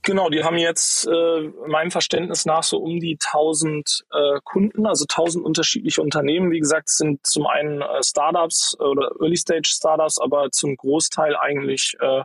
Genau, 0.00 0.30
die 0.30 0.42
haben 0.42 0.56
jetzt 0.56 1.06
äh, 1.06 1.42
meinem 1.66 1.90
Verständnis 1.90 2.46
nach 2.46 2.62
so 2.62 2.78
um 2.78 3.00
die 3.00 3.18
1000 3.22 4.06
äh, 4.10 4.40
Kunden, 4.44 4.86
also 4.86 5.04
1000 5.04 5.44
unterschiedliche 5.44 6.00
Unternehmen. 6.00 6.50
Wie 6.52 6.60
gesagt, 6.60 6.88
sind 6.88 7.26
zum 7.26 7.46
einen 7.46 7.82
äh, 7.82 8.02
Startups 8.02 8.80
oder 8.80 9.10
Early 9.20 9.36
Stage 9.36 9.68
Startups, 9.68 10.18
aber 10.18 10.50
zum 10.52 10.74
Großteil 10.74 11.36
eigentlich 11.36 11.94
äh, 12.00 12.22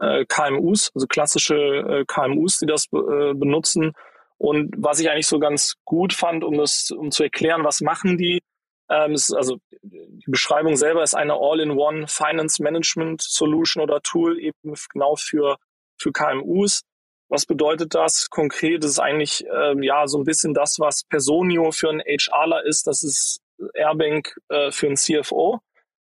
äh, 0.00 0.24
KMUs, 0.26 0.90
also 0.94 1.06
klassische 1.06 1.56
äh, 1.56 2.04
KMUs, 2.06 2.58
die 2.58 2.66
das 2.66 2.86
äh, 2.92 3.34
benutzen. 3.34 3.92
Und 4.38 4.74
was 4.78 5.00
ich 5.00 5.10
eigentlich 5.10 5.26
so 5.26 5.38
ganz 5.38 5.74
gut 5.84 6.12
fand, 6.12 6.44
um 6.44 6.56
das, 6.56 6.90
um 6.90 7.10
zu 7.10 7.22
erklären, 7.22 7.64
was 7.64 7.80
machen 7.80 8.16
die, 8.16 8.42
ähm, 8.88 9.12
ist, 9.12 9.32
also 9.32 9.58
die 9.82 10.30
Beschreibung 10.30 10.76
selber 10.76 11.02
ist 11.02 11.14
eine 11.14 11.34
All-in-One 11.34 12.06
Finance 12.08 12.62
Management 12.62 13.22
Solution 13.22 13.82
oder 13.82 14.00
Tool 14.00 14.38
eben 14.38 14.74
genau 14.92 15.16
für 15.16 15.56
für 16.00 16.12
KMUs. 16.12 16.82
Was 17.28 17.46
bedeutet 17.46 17.94
das 17.94 18.28
konkret? 18.30 18.82
Das 18.82 18.92
ist 18.92 18.98
eigentlich 18.98 19.44
ähm, 19.54 19.82
ja 19.82 20.08
so 20.08 20.18
ein 20.18 20.24
bisschen 20.24 20.54
das, 20.54 20.80
was 20.80 21.04
Personio 21.04 21.70
für 21.70 21.90
einen 21.90 22.00
HRler 22.00 22.64
ist. 22.64 22.86
Das 22.86 23.02
ist 23.02 23.40
Airbank 23.74 24.36
äh, 24.48 24.72
für 24.72 24.86
einen 24.86 24.96
CFO 24.96 25.60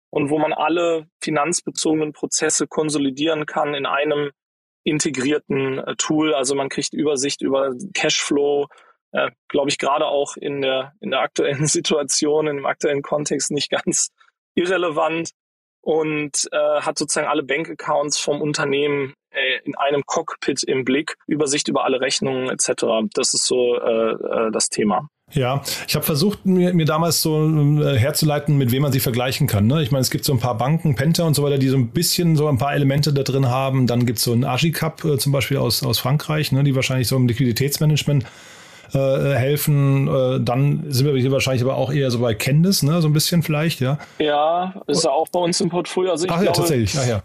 und 0.10 0.30
wo 0.30 0.40
man 0.40 0.54
alle 0.54 1.08
finanzbezogenen 1.22 2.14
Prozesse 2.14 2.68
konsolidieren 2.68 3.46
kann 3.46 3.74
in 3.74 3.86
einem 3.86 4.32
integrierten 4.84 5.80
äh, 5.80 5.96
Tool. 5.98 6.34
Also 6.34 6.56
man 6.56 6.70
kriegt 6.70 6.94
Übersicht 6.94 7.42
über 7.42 7.74
Cashflow, 7.94 8.68
äh, 9.12 9.32
glaube 9.50 9.70
ich, 9.70 9.78
gerade 9.78 10.06
auch 10.06 10.38
in 10.38 10.62
der, 10.62 10.94
in 11.02 11.12
der 11.12 11.22
aktuellen 11.22 11.66
Situation, 11.68 12.48
im 12.48 12.66
aktuellen 12.66 13.02
Kontext 13.02 13.52
nicht 13.52 13.70
ganz 13.70 14.10
irrelevant 14.56 15.32
und 15.82 16.50
äh, 16.52 16.82
hat 16.82 16.98
sozusagen 16.98 17.28
alle 17.28 17.44
Bankaccounts 17.44 18.18
vom 18.18 18.42
Unternehmen 18.42 19.14
äh, 19.32 19.60
in 19.64 19.76
einem 19.76 20.04
Cockpit 20.06 20.64
im 20.64 20.84
Blick, 20.84 21.16
Übersicht 21.28 21.68
über 21.68 21.84
alle 21.84 22.02
Rechnungen 22.02 22.50
etc. 22.50 23.08
Das 23.14 23.34
ist 23.34 23.46
so 23.46 23.76
äh, 23.76 24.12
äh, 24.12 24.52
das 24.52 24.70
Thema. 24.70 25.08
Ja, 25.34 25.62
ich 25.86 25.96
habe 25.96 26.06
versucht, 26.06 26.46
mir, 26.46 26.74
mir 26.74 26.86
damals 26.86 27.22
so 27.22 27.46
äh, 27.82 27.98
herzuleiten, 27.98 28.58
mit 28.58 28.72
wem 28.72 28.84
man 28.84 28.94
sie 28.94 29.02
vergleichen 29.02 29.46
kann. 29.46 29.68
Ne? 29.68 29.84
Ich 29.84 29.92
meine, 29.92 30.02
es 30.02 30.10
gibt 30.10 30.24
so 30.24 30.32
ein 30.32 30.40
paar 30.40 30.58
Banken, 30.58 30.96
Penta 30.96 31.24
und 31.24 31.34
so 31.34 31.44
weiter, 31.44 31.58
die 31.58 31.68
so 31.68 31.76
ein 31.76 31.90
bisschen 31.90 32.38
so 32.38 32.48
ein 32.48 32.58
paar 32.58 32.74
Elemente 32.74 33.12
da 33.12 33.24
drin 33.24 33.50
haben. 33.50 33.88
Dann 33.88 34.06
gibt 34.06 34.20
es 34.20 34.24
so 34.24 34.32
ein 34.32 34.46
Agicap 34.46 35.04
äh, 35.04 35.18
zum 35.18 35.34
Beispiel 35.34 35.58
aus, 35.58 35.84
aus 35.84 36.00
Frankreich, 36.00 36.54
ne? 36.54 36.64
die 36.64 36.76
wahrscheinlich 36.76 37.10
so 37.10 37.18
im 37.18 37.28
Liquiditätsmanagement 37.28 38.26
äh, 38.94 38.98
helfen. 38.98 40.08
Äh, 40.08 40.40
dann 40.40 40.86
sind 40.88 41.06
wir 41.06 41.20
hier 41.20 41.32
wahrscheinlich 41.32 41.62
aber 41.62 41.76
auch 41.76 41.92
eher 41.92 42.10
so 42.10 42.20
bei 42.20 42.34
Candice, 42.34 42.84
ne? 42.84 43.02
so 43.02 43.10
ein 43.10 43.14
bisschen 43.14 43.44
vielleicht, 43.44 43.82
ja. 43.82 43.98
Ja, 44.20 44.76
ist 44.88 45.04
ja 45.04 45.12
auch 45.12 45.28
bei 45.28 45.40
uns 45.40 45.60
im 45.60 45.68
Portfolio. 45.68 46.12
Also 46.12 46.26
ich 46.26 46.32
Ach 46.32 46.38
ja, 46.38 46.44
glaube, 46.44 46.58
tatsächlich. 46.58 46.96
Ach 46.98 47.08
ja. 47.08 47.24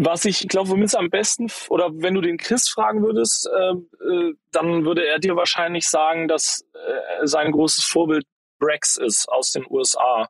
Was 0.00 0.24
ich 0.26 0.46
glaube, 0.46 0.70
womit 0.70 0.86
es 0.86 0.94
am 0.94 1.10
besten, 1.10 1.48
oder 1.70 1.90
wenn 1.92 2.14
du 2.14 2.20
den 2.20 2.36
Chris 2.36 2.68
fragen 2.68 3.02
würdest, 3.02 3.50
äh, 3.52 3.72
äh, 3.72 4.34
dann 4.52 4.84
würde 4.84 5.04
er 5.04 5.18
dir 5.18 5.34
wahrscheinlich 5.34 5.88
sagen, 5.88 6.28
dass 6.28 6.64
äh, 6.72 7.26
sein 7.26 7.50
großes 7.50 7.84
Vorbild 7.84 8.24
Brex 8.60 8.96
ist 8.96 9.28
aus 9.28 9.50
den 9.50 9.66
USA, 9.68 10.28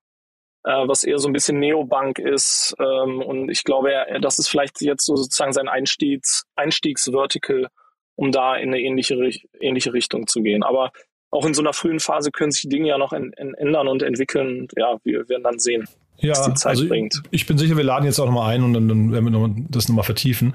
äh, 0.65 0.89
was 0.89 1.05
eher 1.05 1.19
so 1.19 1.29
ein 1.29 1.35
bisschen 1.35 1.59
Neobank 1.59 2.19
ist. 2.19 2.75
Ähm, 2.81 3.21
und 3.21 3.51
ich 3.51 3.63
glaube, 3.63 3.93
er, 3.93 4.19
das 4.21 4.39
ist 4.39 4.49
vielleicht 4.49 4.81
jetzt 4.81 5.05
so 5.05 5.17
sozusagen 5.17 5.53
sein 5.53 5.69
Einstiegs, 5.69 6.45
Einstiegsvertical, 6.57 7.69
um 8.17 8.33
da 8.33 8.57
in 8.57 8.71
eine 8.71 8.81
ähnliche, 8.81 9.17
ähnliche 9.61 9.93
Richtung 9.93 10.27
zu 10.27 10.41
gehen. 10.41 10.63
Aber 10.63 10.93
auch 11.31 11.45
in 11.45 11.53
so 11.53 11.61
einer 11.61 11.75
frühen 11.75 12.01
Phase 12.01 12.31
können 12.31 12.53
sich 12.53 12.71
Dinge 12.71 12.89
ja 12.89 12.97
noch 12.97 13.13
in, 13.13 13.35
in 13.37 13.53
ändern 13.53 13.89
und 13.89 14.03
entwickeln. 14.03 14.67
Ja, 14.79 14.97
wir 15.05 15.29
werden 15.29 15.43
dann 15.43 15.59
sehen 15.59 15.87
ja, 16.19 16.33
was 16.33 16.47
die 16.47 16.55
Zeit 16.55 16.71
also 16.71 16.89
bringt. 16.89 17.23
Ich 17.31 17.47
bin 17.47 17.59
sicher, 17.59 17.77
wir 17.77 17.85
laden 17.85 18.05
jetzt 18.05 18.19
auch 18.19 18.27
nochmal 18.27 18.55
ein 18.55 18.63
und 18.63 18.75
dann, 18.75 18.89
dann 18.89 19.13
werden 19.13 19.25
wir 19.25 19.31
noch, 19.31 19.49
das 19.69 19.89
nochmal 19.89 20.05
vertiefen. 20.05 20.55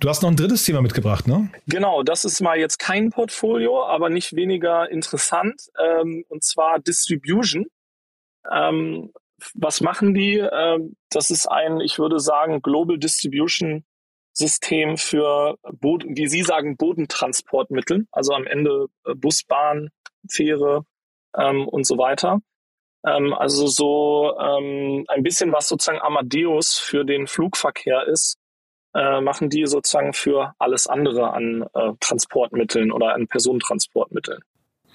Du 0.00 0.08
hast 0.08 0.22
noch 0.22 0.30
ein 0.30 0.36
drittes 0.36 0.64
Thema 0.64 0.82
mitgebracht, 0.82 1.26
ne? 1.26 1.50
Genau, 1.66 2.02
das 2.02 2.24
ist 2.24 2.40
mal 2.40 2.58
jetzt 2.58 2.78
kein 2.78 3.10
Portfolio, 3.10 3.84
aber 3.84 4.10
nicht 4.10 4.34
weniger 4.34 4.90
interessant, 4.90 5.68
ähm, 5.82 6.24
und 6.28 6.44
zwar 6.44 6.80
Distribution. 6.80 7.66
Ähm, 8.50 9.12
was 9.54 9.80
machen 9.80 10.14
die? 10.14 10.36
Ähm, 10.36 10.96
das 11.10 11.30
ist 11.30 11.46
ein, 11.46 11.80
ich 11.80 11.98
würde 11.98 12.20
sagen, 12.20 12.60
Global 12.62 12.98
Distribution 12.98 13.84
System 14.36 14.98
für, 14.98 15.56
Boden, 15.80 16.16
wie 16.16 16.26
Sie 16.26 16.42
sagen, 16.42 16.76
Bodentransportmittel, 16.76 18.06
also 18.12 18.34
am 18.34 18.46
Ende 18.46 18.86
äh, 19.06 19.14
Bus, 19.14 19.44
Bahn, 19.44 19.88
Fähre 20.28 20.84
ähm, 21.34 21.66
und 21.66 21.86
so 21.86 21.96
weiter. 21.96 22.40
Ähm, 23.06 23.32
also 23.34 23.66
so 23.66 24.36
ähm, 24.38 25.04
ein 25.08 25.22
bisschen 25.22 25.52
was 25.52 25.68
sozusagen 25.68 26.00
Amadeus 26.00 26.76
für 26.78 27.04
den 27.04 27.26
Flugverkehr 27.26 28.06
ist, 28.06 28.36
äh, 28.94 29.20
machen 29.20 29.48
die 29.48 29.66
sozusagen 29.66 30.12
für 30.12 30.54
alles 30.58 30.86
andere 30.86 31.32
an 31.32 31.66
äh, 31.74 31.92
Transportmitteln 32.00 32.90
oder 32.90 33.14
an 33.14 33.28
Personentransportmitteln. 33.28 34.40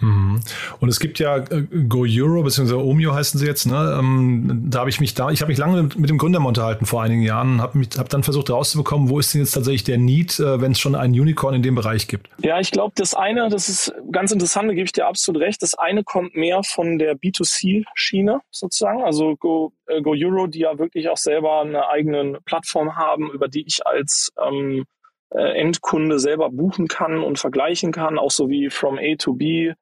Mhm. 0.01 0.41
Und 0.79 0.89
es 0.89 0.99
gibt 0.99 1.19
ja 1.19 1.37
äh, 1.37 1.63
Go 1.87 2.05
Euro, 2.07 2.43
beziehungsweise 2.43 2.83
Omio 2.83 3.13
heißen 3.13 3.39
sie 3.39 3.45
jetzt, 3.45 3.65
ne? 3.65 3.97
Ähm, 3.99 4.65
da 4.69 4.79
habe 4.79 4.89
ich 4.89 4.99
mich 4.99 5.13
da, 5.13 5.29
ich 5.29 5.41
habe 5.41 5.49
mich 5.49 5.57
lange 5.57 5.83
mit 5.95 6.09
dem 6.09 6.17
Gründer 6.17 6.43
unterhalten 6.45 6.85
vor 6.85 7.03
einigen 7.03 7.21
Jahren, 7.21 7.61
habe 7.61 7.81
hab 7.97 8.09
dann 8.09 8.23
versucht 8.23 8.49
herauszubekommen, 8.49 9.09
wo 9.09 9.19
ist 9.19 9.33
denn 9.33 9.41
jetzt 9.41 9.51
tatsächlich 9.51 9.83
der 9.83 9.97
Need, 9.97 10.39
äh, 10.39 10.59
wenn 10.59 10.71
es 10.71 10.79
schon 10.79 10.95
ein 10.95 11.11
Unicorn 11.11 11.53
in 11.53 11.61
dem 11.61 11.75
Bereich 11.75 12.07
gibt? 12.07 12.29
Ja, 12.39 12.59
ich 12.59 12.71
glaube, 12.71 12.93
das 12.95 13.13
eine, 13.13 13.49
das 13.49 13.69
ist 13.69 13.93
ganz 14.11 14.31
interessant, 14.31 14.69
da 14.69 14.73
gebe 14.73 14.85
ich 14.85 14.91
dir 14.91 15.07
absolut 15.07 15.41
recht. 15.41 15.61
Das 15.61 15.75
eine 15.75 16.03
kommt 16.03 16.35
mehr 16.35 16.61
von 16.63 16.97
der 16.97 17.15
B2C-Schiene 17.15 18.41
sozusagen, 18.49 19.03
also 19.03 19.35
Go, 19.35 19.73
äh, 19.87 20.01
Go 20.01 20.15
Euro, 20.17 20.47
die 20.47 20.59
ja 20.59 20.77
wirklich 20.79 21.09
auch 21.09 21.17
selber 21.17 21.61
eine 21.61 21.87
eigene 21.89 22.39
Plattform 22.45 22.95
haben, 22.95 23.31
über 23.31 23.47
die 23.47 23.65
ich 23.67 23.85
als 23.85 24.31
ähm, 24.43 24.85
äh, 25.29 25.59
Endkunde 25.59 26.19
selber 26.19 26.49
buchen 26.49 26.87
kann 26.87 27.23
und 27.23 27.39
vergleichen 27.39 27.91
kann, 27.91 28.17
auch 28.17 28.31
so 28.31 28.49
wie 28.49 28.69
From 28.69 28.97
A 28.97 29.15
to 29.17 29.33
B 29.33 29.73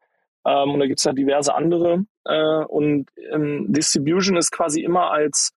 ähm, 0.46 0.72
und 0.72 0.80
da 0.80 0.88
gibt 0.88 1.00
es 1.00 1.06
ja 1.06 1.14
diverse 1.14 1.54
andere. 1.54 2.06
Äh, 2.26 2.64
und 2.66 3.08
ähm, 3.32 3.66
Distribution 3.70 4.38
ist 4.38 4.52
quasi 4.52 4.82
immer 4.82 5.12
als 5.12 5.52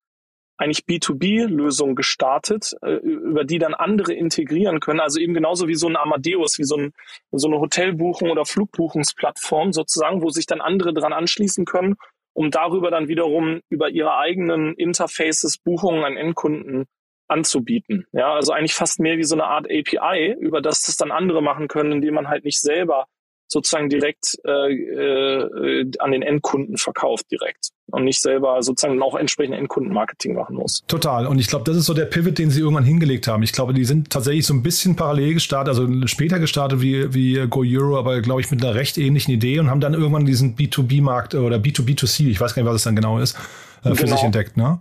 eigentlich 0.62 0.84
B2B-Lösung 0.84 1.94
gestartet, 1.94 2.74
äh, 2.82 2.94
über 2.94 3.44
die 3.44 3.58
dann 3.58 3.74
andere 3.74 4.14
integrieren 4.14 4.80
können. 4.80 5.00
Also 5.00 5.18
eben 5.20 5.34
genauso 5.34 5.66
wie 5.66 5.74
so 5.74 5.88
ein 5.88 5.96
Amadeus, 5.96 6.58
wie 6.58 6.64
so, 6.64 6.76
ein, 6.76 6.92
so 7.32 7.48
eine 7.48 7.58
Hotelbuchung 7.58 8.30
oder 8.30 8.44
Flugbuchungsplattform 8.44 9.72
sozusagen, 9.72 10.22
wo 10.22 10.30
sich 10.30 10.46
dann 10.46 10.60
andere 10.60 10.94
dran 10.94 11.12
anschließen 11.12 11.64
können, 11.64 11.96
um 12.34 12.50
darüber 12.50 12.90
dann 12.90 13.08
wiederum 13.08 13.60
über 13.70 13.90
ihre 13.90 14.16
eigenen 14.16 14.74
Interfaces 14.74 15.58
Buchungen 15.58 16.04
an 16.04 16.16
Endkunden 16.16 16.86
anzubieten. 17.28 18.06
Ja, 18.12 18.34
also 18.34 18.52
eigentlich 18.52 18.74
fast 18.74 19.00
mehr 19.00 19.16
wie 19.16 19.24
so 19.24 19.34
eine 19.34 19.44
Art 19.44 19.66
API, 19.66 20.36
über 20.38 20.60
das 20.60 20.82
das 20.82 20.96
dann 20.96 21.10
andere 21.10 21.42
machen 21.42 21.66
können, 21.66 21.92
indem 21.92 22.14
man 22.14 22.28
halt 22.28 22.44
nicht 22.44 22.60
selber 22.60 23.06
sozusagen 23.52 23.88
direkt 23.88 24.38
äh, 24.44 24.72
äh, 24.72 25.90
an 25.98 26.10
den 26.10 26.22
Endkunden 26.22 26.76
verkauft 26.76 27.30
direkt 27.30 27.70
und 27.90 28.04
nicht 28.04 28.20
selber 28.20 28.62
sozusagen 28.62 29.00
auch 29.02 29.14
entsprechend 29.14 29.54
Endkundenmarketing 29.54 30.34
machen 30.34 30.56
muss. 30.56 30.82
Total. 30.88 31.26
Und 31.26 31.38
ich 31.38 31.48
glaube, 31.48 31.64
das 31.64 31.76
ist 31.76 31.86
so 31.86 31.94
der 31.94 32.06
Pivot, 32.06 32.38
den 32.38 32.50
sie 32.50 32.60
irgendwann 32.60 32.84
hingelegt 32.84 33.28
haben. 33.28 33.42
Ich 33.42 33.52
glaube, 33.52 33.74
die 33.74 33.84
sind 33.84 34.10
tatsächlich 34.10 34.46
so 34.46 34.54
ein 34.54 34.62
bisschen 34.62 34.96
parallel 34.96 35.34
gestartet, 35.34 35.68
also 35.68 35.88
später 36.06 36.38
gestartet 36.38 36.80
wie, 36.80 37.12
wie 37.14 37.46
Go 37.48 37.62
Euro, 37.64 37.98
aber 37.98 38.20
glaube 38.22 38.40
ich 38.40 38.50
mit 38.50 38.64
einer 38.64 38.74
recht 38.74 38.98
ähnlichen 38.98 39.32
Idee 39.32 39.60
und 39.60 39.70
haben 39.70 39.80
dann 39.80 39.94
irgendwann 39.94 40.24
diesen 40.24 40.56
B2B-Markt 40.56 41.34
oder 41.34 41.58
B2B2C, 41.58 42.28
ich 42.28 42.40
weiß 42.40 42.54
gar 42.54 42.62
nicht, 42.62 42.68
was 42.68 42.76
es 42.76 42.84
dann 42.84 42.96
genau 42.96 43.18
ist, 43.18 43.36
äh, 43.84 43.94
für 43.94 44.04
genau. 44.04 44.16
sich 44.16 44.24
entdeckt, 44.24 44.56
ne? 44.56 44.80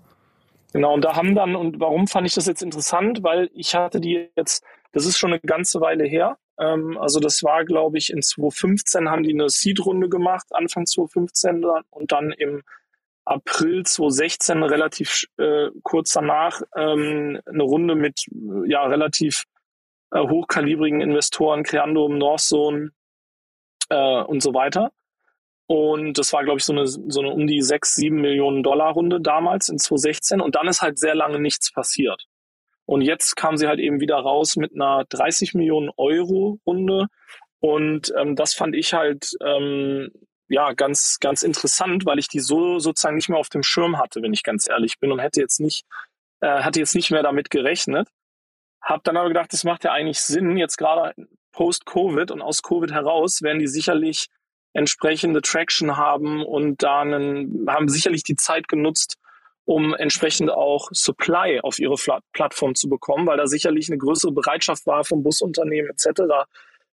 Genau, 0.74 0.94
und 0.94 1.04
da 1.04 1.16
haben 1.16 1.36
dann, 1.36 1.56
und 1.56 1.80
warum 1.80 2.08
fand 2.08 2.26
ich 2.26 2.34
das 2.34 2.46
jetzt 2.46 2.62
interessant? 2.62 3.24
Weil 3.24 3.50
ich 3.54 3.76
hatte 3.76 4.00
die 4.00 4.30
jetzt, 4.38 4.64
das 4.94 5.06
ist 5.06 5.18
schon 5.18 5.32
eine 5.32 5.42
ganze 5.42 5.82
Weile 5.82 6.06
her, 6.06 6.38
ähm, 6.62 6.98
also 6.98 7.20
das 7.20 7.44
war, 7.44 7.66
glaube 7.66 7.98
ich, 7.98 8.12
in 8.12 8.22
2015 8.22 9.10
haben 9.10 9.24
die 9.24 9.34
eine 9.34 9.50
Seed-Runde 9.50 10.10
gemacht, 10.10 10.46
Anfang 10.52 10.86
2015 10.86 11.66
und 11.90 12.12
dann 12.12 12.32
im 12.32 12.62
April 13.26 13.84
2016 13.84 14.64
relativ 14.64 15.26
äh, 15.38 15.70
kurz 15.84 16.14
danach 16.14 16.62
ähm, 16.76 17.40
eine 17.46 17.64
Runde 17.64 17.96
mit 17.96 18.26
ja 18.66 18.86
relativ 18.86 19.46
äh, 20.12 20.20
hochkalibrigen 20.20 21.02
Investoren, 21.02 21.64
Creandum, 21.64 22.18
Northzone 22.18 22.92
äh, 23.90 24.22
und 24.24 24.42
so 24.44 24.54
weiter. 24.54 24.92
Und 25.68 26.18
das 26.18 26.34
war, 26.34 26.44
glaube 26.44 26.60
ich, 26.60 26.66
so 26.66 26.74
eine, 26.74 26.86
so 26.86 27.22
eine 27.22 27.30
um 27.30 27.48
die 27.48 27.62
6, 27.62 27.96
7 27.96 28.20
Millionen 28.20 28.62
Dollar 28.62 28.92
Runde 28.92 29.22
damals 29.22 29.70
in 29.70 29.78
2016. 29.80 30.42
Und 30.42 30.56
dann 30.56 30.68
ist 30.68 30.82
halt 30.82 31.00
sehr 31.00 31.16
lange 31.16 31.40
nichts 31.40 31.72
passiert. 31.72 32.28
Und 32.92 33.00
jetzt 33.00 33.38
kam 33.38 33.56
sie 33.56 33.70
halt 33.70 33.80
eben 33.80 34.02
wieder 34.02 34.18
raus 34.18 34.58
mit 34.58 34.74
einer 34.76 35.06
30 35.08 35.54
Millionen 35.54 35.90
Euro 35.96 36.60
Runde. 36.66 37.08
Und 37.62 38.14
ähm, 38.20 38.36
das 38.36 38.54
fand 38.54 38.76
ich 38.76 38.94
halt 38.94 39.32
ähm, 39.42 40.12
ja 40.50 40.74
ganz 40.74 41.18
ganz 41.22 41.42
interessant, 41.42 42.06
weil 42.06 42.20
ich 42.20 42.28
die 42.28 42.42
so 42.42 42.80
sozusagen 42.80 43.16
nicht 43.16 43.30
mehr 43.30 43.40
auf 43.40 43.48
dem 43.48 43.64
Schirm 43.64 43.98
hatte, 43.98 44.22
wenn 44.22 44.34
ich 44.34 44.44
ganz 44.44 44.68
ehrlich 44.68 45.00
bin 45.00 45.14
und 45.14 45.20
hätte 45.20 45.40
jetzt 45.40 45.62
nicht 45.62 45.86
äh, 46.42 46.64
hatte 46.64 46.82
jetzt 46.82 46.94
nicht 46.94 47.12
mehr 47.12 47.24
damit 47.24 47.50
gerechnet. 47.50 48.10
Hab 48.82 49.06
dann 49.06 49.16
aber 49.16 49.30
gedacht, 49.30 49.54
das 49.54 49.64
macht 49.64 49.86
ja 49.86 49.94
eigentlich 49.94 50.20
Sinn, 50.20 50.58
jetzt 50.58 50.76
gerade 50.76 51.14
post-Covid 51.54 52.30
und 52.30 52.42
aus 52.42 52.62
Covid 52.62 52.92
heraus 52.92 53.42
werden 53.42 53.60
die 53.60 53.68
sicherlich 53.68 54.28
entsprechende 54.74 55.42
Traction 55.42 55.96
haben 55.96 56.46
und 56.46 56.84
da 56.84 57.00
einen, 57.00 57.66
haben 57.70 57.88
sicherlich 57.88 58.24
die 58.24 58.36
Zeit 58.36 58.68
genutzt, 58.68 59.16
um 59.66 59.94
entsprechend 59.94 60.52
auch 60.52 60.90
Supply 60.92 61.60
auf 61.62 61.80
ihre 61.80 61.96
Plattform 62.34 62.76
zu 62.76 62.90
bekommen, 62.90 63.28
weil 63.28 63.38
da 63.38 63.48
sicherlich 63.48 63.90
eine 63.90 63.98
größere 63.98 64.32
Bereitschaft 64.32 64.86
war 64.86 65.04
vom 65.04 65.24
Busunternehmen 65.24 65.92
etc. 65.92 66.22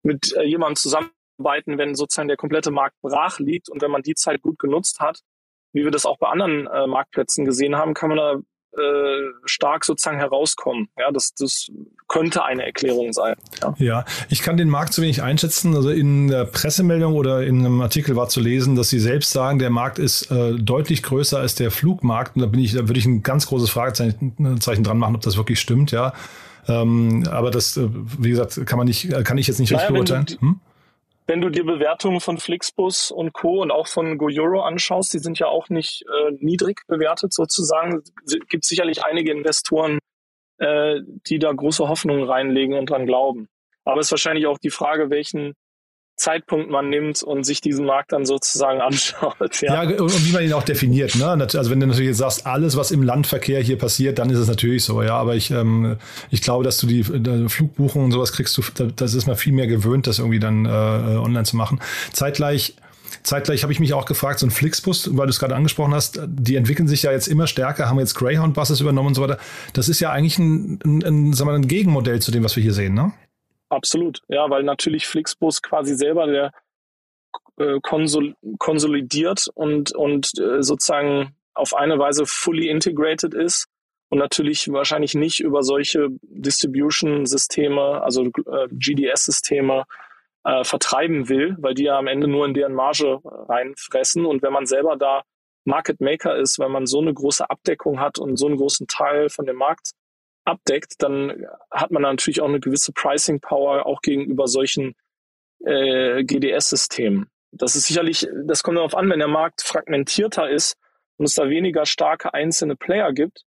mit 0.03 0.33
äh, 0.35 0.43
jemandem 0.43 0.75
zusammenarbeiten, 0.75 1.77
wenn 1.77 1.95
sozusagen 1.95 2.27
der 2.27 2.37
komplette 2.37 2.71
Markt 2.71 2.95
brach 3.01 3.39
liegt 3.39 3.69
und 3.69 3.81
wenn 3.81 3.91
man 3.91 4.01
die 4.01 4.15
Zeit 4.15 4.41
gut 4.41 4.59
genutzt 4.59 4.99
hat, 4.99 5.21
wie 5.73 5.83
wir 5.83 5.91
das 5.91 6.05
auch 6.05 6.17
bei 6.17 6.27
anderen 6.27 6.67
äh, 6.67 6.87
Marktplätzen 6.87 7.45
gesehen 7.45 7.75
haben, 7.75 7.93
kann 7.93 8.09
man 8.09 8.17
da 8.17 8.39
äh, 8.73 9.31
stark 9.45 9.85
sozusagen 9.85 10.17
herauskommen. 10.17 10.89
Ja, 10.97 11.11
das, 11.11 11.33
das 11.33 11.67
könnte 12.07 12.43
eine 12.43 12.65
Erklärung 12.65 13.13
sein. 13.13 13.35
Ja. 13.61 13.75
ja, 13.77 14.05
ich 14.29 14.41
kann 14.41 14.57
den 14.57 14.69
Markt 14.69 14.93
zu 14.93 15.01
wenig 15.01 15.23
einschätzen. 15.23 15.75
Also 15.75 15.89
in 15.89 16.27
der 16.27 16.45
Pressemeldung 16.45 17.15
oder 17.15 17.43
in 17.43 17.59
einem 17.65 17.81
Artikel 17.81 18.15
war 18.15 18.29
zu 18.29 18.39
lesen, 18.39 18.75
dass 18.75 18.89
sie 18.89 18.99
selbst 18.99 19.31
sagen, 19.31 19.59
der 19.59 19.69
Markt 19.69 19.99
ist 19.99 20.29
äh, 20.31 20.53
deutlich 20.53 21.03
größer 21.03 21.39
als 21.39 21.55
der 21.55 21.71
Flugmarkt. 21.71 22.35
Und 22.35 22.43
da 22.43 22.47
bin 22.47 22.59
ich, 22.59 22.73
da 22.73 22.87
würde 22.87 22.99
ich 22.99 23.05
ein 23.05 23.23
ganz 23.23 23.47
großes 23.47 23.69
Fragezeichen 23.69 24.35
dran 24.37 24.97
machen, 24.97 25.15
ob 25.15 25.21
das 25.21 25.37
wirklich 25.37 25.59
stimmt, 25.59 25.91
ja. 25.91 26.13
Ähm, 26.67 27.23
aber 27.29 27.49
das, 27.49 27.77
äh, 27.77 27.87
wie 28.19 28.29
gesagt, 28.29 28.65
kann 28.65 28.77
man 28.77 28.87
nicht, 28.87 29.09
kann 29.23 29.37
ich 29.37 29.47
jetzt 29.47 29.59
nicht 29.59 29.71
naja, 29.71 29.87
richtig 29.87 29.95
beurteilen. 29.95 30.37
Hm? 30.39 30.59
Wenn 31.27 31.41
du 31.41 31.49
dir 31.49 31.65
Bewertungen 31.65 32.21
von 32.21 32.37
Flixbus 32.37 33.11
und 33.11 33.33
Co. 33.33 33.61
und 33.61 33.71
auch 33.71 33.87
von 33.87 34.17
GoEuro 34.17 34.61
anschaust, 34.61 35.13
die 35.13 35.19
sind 35.19 35.37
ja 35.39 35.47
auch 35.47 35.69
nicht 35.69 36.03
äh, 36.03 36.31
niedrig 36.39 36.81
bewertet 36.87 37.33
sozusagen. 37.33 38.01
Es 38.25 38.37
gibt 38.47 38.63
sicherlich 38.63 39.03
einige 39.03 39.31
Investoren, 39.31 39.99
äh, 40.57 41.01
die 41.27 41.37
da 41.37 41.51
große 41.51 41.87
Hoffnungen 41.87 42.23
reinlegen 42.23 42.77
und 42.77 42.89
dran 42.89 43.05
glauben. 43.05 43.47
Aber 43.83 43.99
es 43.99 44.07
ist 44.07 44.11
wahrscheinlich 44.11 44.47
auch 44.47 44.57
die 44.57 44.69
Frage, 44.69 45.09
welchen 45.09 45.53
Zeitpunkt 46.17 46.69
man 46.69 46.89
nimmt 46.89 47.23
und 47.23 47.45
sich 47.45 47.61
diesen 47.61 47.85
Markt 47.85 48.11
dann 48.11 48.25
sozusagen 48.25 48.81
anschaut. 48.87 49.61
Ja, 49.61 49.83
ja 49.83 49.99
und 50.01 50.27
wie 50.27 50.33
man 50.33 50.43
ihn 50.43 50.53
auch 50.53 50.63
definiert. 50.63 51.15
Ne? 51.15 51.27
Also 51.27 51.69
wenn 51.69 51.79
du 51.79 51.87
natürlich 51.87 52.09
jetzt 52.09 52.17
sagst, 52.17 52.45
alles, 52.45 52.75
was 52.75 52.91
im 52.91 53.03
Landverkehr 53.03 53.61
hier 53.61 53.77
passiert, 53.77 54.19
dann 54.19 54.29
ist 54.29 54.39
es 54.39 54.47
natürlich 54.47 54.83
so. 54.83 55.01
Ja, 55.01 55.17
aber 55.17 55.35
ich, 55.35 55.51
ähm, 55.51 55.97
ich 56.31 56.41
glaube, 56.41 56.63
dass 56.63 56.77
du 56.77 56.87
die, 56.87 57.03
die 57.03 57.49
Flugbuchungen 57.49 58.05
und 58.05 58.11
sowas 58.11 58.33
kriegst, 58.33 58.57
du, 58.57 58.61
das 58.95 59.13
ist 59.13 59.27
man 59.27 59.35
viel 59.35 59.53
mehr 59.53 59.67
gewöhnt, 59.67 60.07
das 60.07 60.19
irgendwie 60.19 60.39
dann 60.39 60.65
äh, 60.65 60.69
online 60.69 61.45
zu 61.45 61.55
machen. 61.55 61.79
Zeitgleich 62.11 62.75
Zeitgleich 63.23 63.63
habe 63.63 63.73
ich 63.73 63.79
mich 63.79 63.93
auch 63.93 64.05
gefragt, 64.05 64.39
so 64.39 64.47
ein 64.47 64.51
Flixbus, 64.51 65.17
weil 65.17 65.27
du 65.27 65.31
es 65.31 65.39
gerade 65.39 65.55
angesprochen 65.55 65.93
hast, 65.93 66.19
die 66.27 66.55
entwickeln 66.55 66.87
sich 66.87 67.03
ja 67.03 67.11
jetzt 67.11 67.27
immer 67.27 67.47
stärker, 67.47 67.89
haben 67.89 67.99
jetzt 67.99 68.15
Greyhound-Buses 68.15 68.81
übernommen 68.81 69.09
und 69.09 69.15
so 69.15 69.21
weiter. 69.21 69.37
Das 69.73 69.89
ist 69.89 69.99
ja 69.99 70.11
eigentlich 70.11 70.39
ein, 70.39 70.79
ein, 70.85 71.03
ein, 71.03 71.33
sagen 71.33 71.49
wir, 71.49 71.55
ein 71.55 71.67
Gegenmodell 71.67 72.21
zu 72.21 72.31
dem, 72.31 72.43
was 72.43 72.55
wir 72.55 72.63
hier 72.63 72.73
sehen, 72.73 72.93
ne? 72.93 73.13
Absolut, 73.69 74.21
ja, 74.29 74.49
weil 74.49 74.63
natürlich 74.63 75.07
Flixbus 75.07 75.61
quasi 75.61 75.95
selber 75.95 76.27
der 76.27 76.51
äh, 77.57 77.79
konsol 77.81 78.35
konsolidiert 78.59 79.47
und, 79.53 79.93
und 79.95 80.31
äh, 80.39 80.63
sozusagen 80.63 81.35
auf 81.53 81.73
eine 81.75 81.99
Weise 81.99 82.25
fully 82.25 82.69
integrated 82.69 83.33
ist 83.33 83.67
und 84.09 84.19
natürlich 84.19 84.71
wahrscheinlich 84.71 85.15
nicht 85.15 85.39
über 85.39 85.63
solche 85.63 86.07
Distribution-Systeme, 86.21 88.01
also 88.01 88.25
äh, 88.25 88.67
GDS-Systeme, 88.71 89.83
äh, 90.45 90.63
vertreiben 90.63 91.27
will, 91.27 91.57
weil 91.59 91.73
die 91.73 91.83
ja 91.83 91.97
am 91.97 92.07
Ende 92.07 92.27
nur 92.27 92.45
in 92.45 92.53
deren 92.53 92.73
Marge 92.73 93.19
reinfressen. 93.23 94.25
Und 94.25 94.41
wenn 94.43 94.53
man 94.53 94.65
selber 94.65 94.95
da 94.95 95.23
Market 95.65 95.99
Maker 95.99 96.37
ist, 96.37 96.57
wenn 96.59 96.71
man 96.71 96.85
so 96.85 97.01
eine 97.01 97.13
große 97.13 97.49
Abdeckung 97.49 97.99
hat 97.99 98.17
und 98.17 98.37
so 98.37 98.47
einen 98.47 98.55
großen 98.55 98.87
Teil 98.87 99.29
von 99.29 99.45
dem 99.45 99.57
Markt 99.57 99.91
abdeckt, 100.47 100.95
dann 100.99 101.45
hat 101.71 101.91
man 101.91 102.01
natürlich 102.01 102.41
auch 102.41 102.47
eine 102.47 102.59
gewisse 102.59 102.93
Pricing 102.93 103.39
Power 103.39 103.85
auch 103.85 104.01
gegenüber 104.01 104.47
solchen 104.47 104.95
äh, 105.65 106.23
GDS-Systemen. 106.23 107.29
Das 107.51 107.75
ist 107.75 107.87
sicherlich, 107.87 108.27
das 108.45 108.63
kommt 108.63 108.77
darauf 108.77 108.95
an, 108.95 109.09
wenn 109.09 109.19
der 109.19 109.27
Markt 109.27 109.61
fragmentierter 109.61 110.49
ist 110.49 110.75
und 111.17 111.25
es 111.25 111.35
da 111.35 111.49
weniger 111.49 111.85
starke 111.85 112.33
einzelne 112.33 112.75
Player 112.75 113.11
gibt, 113.13 113.43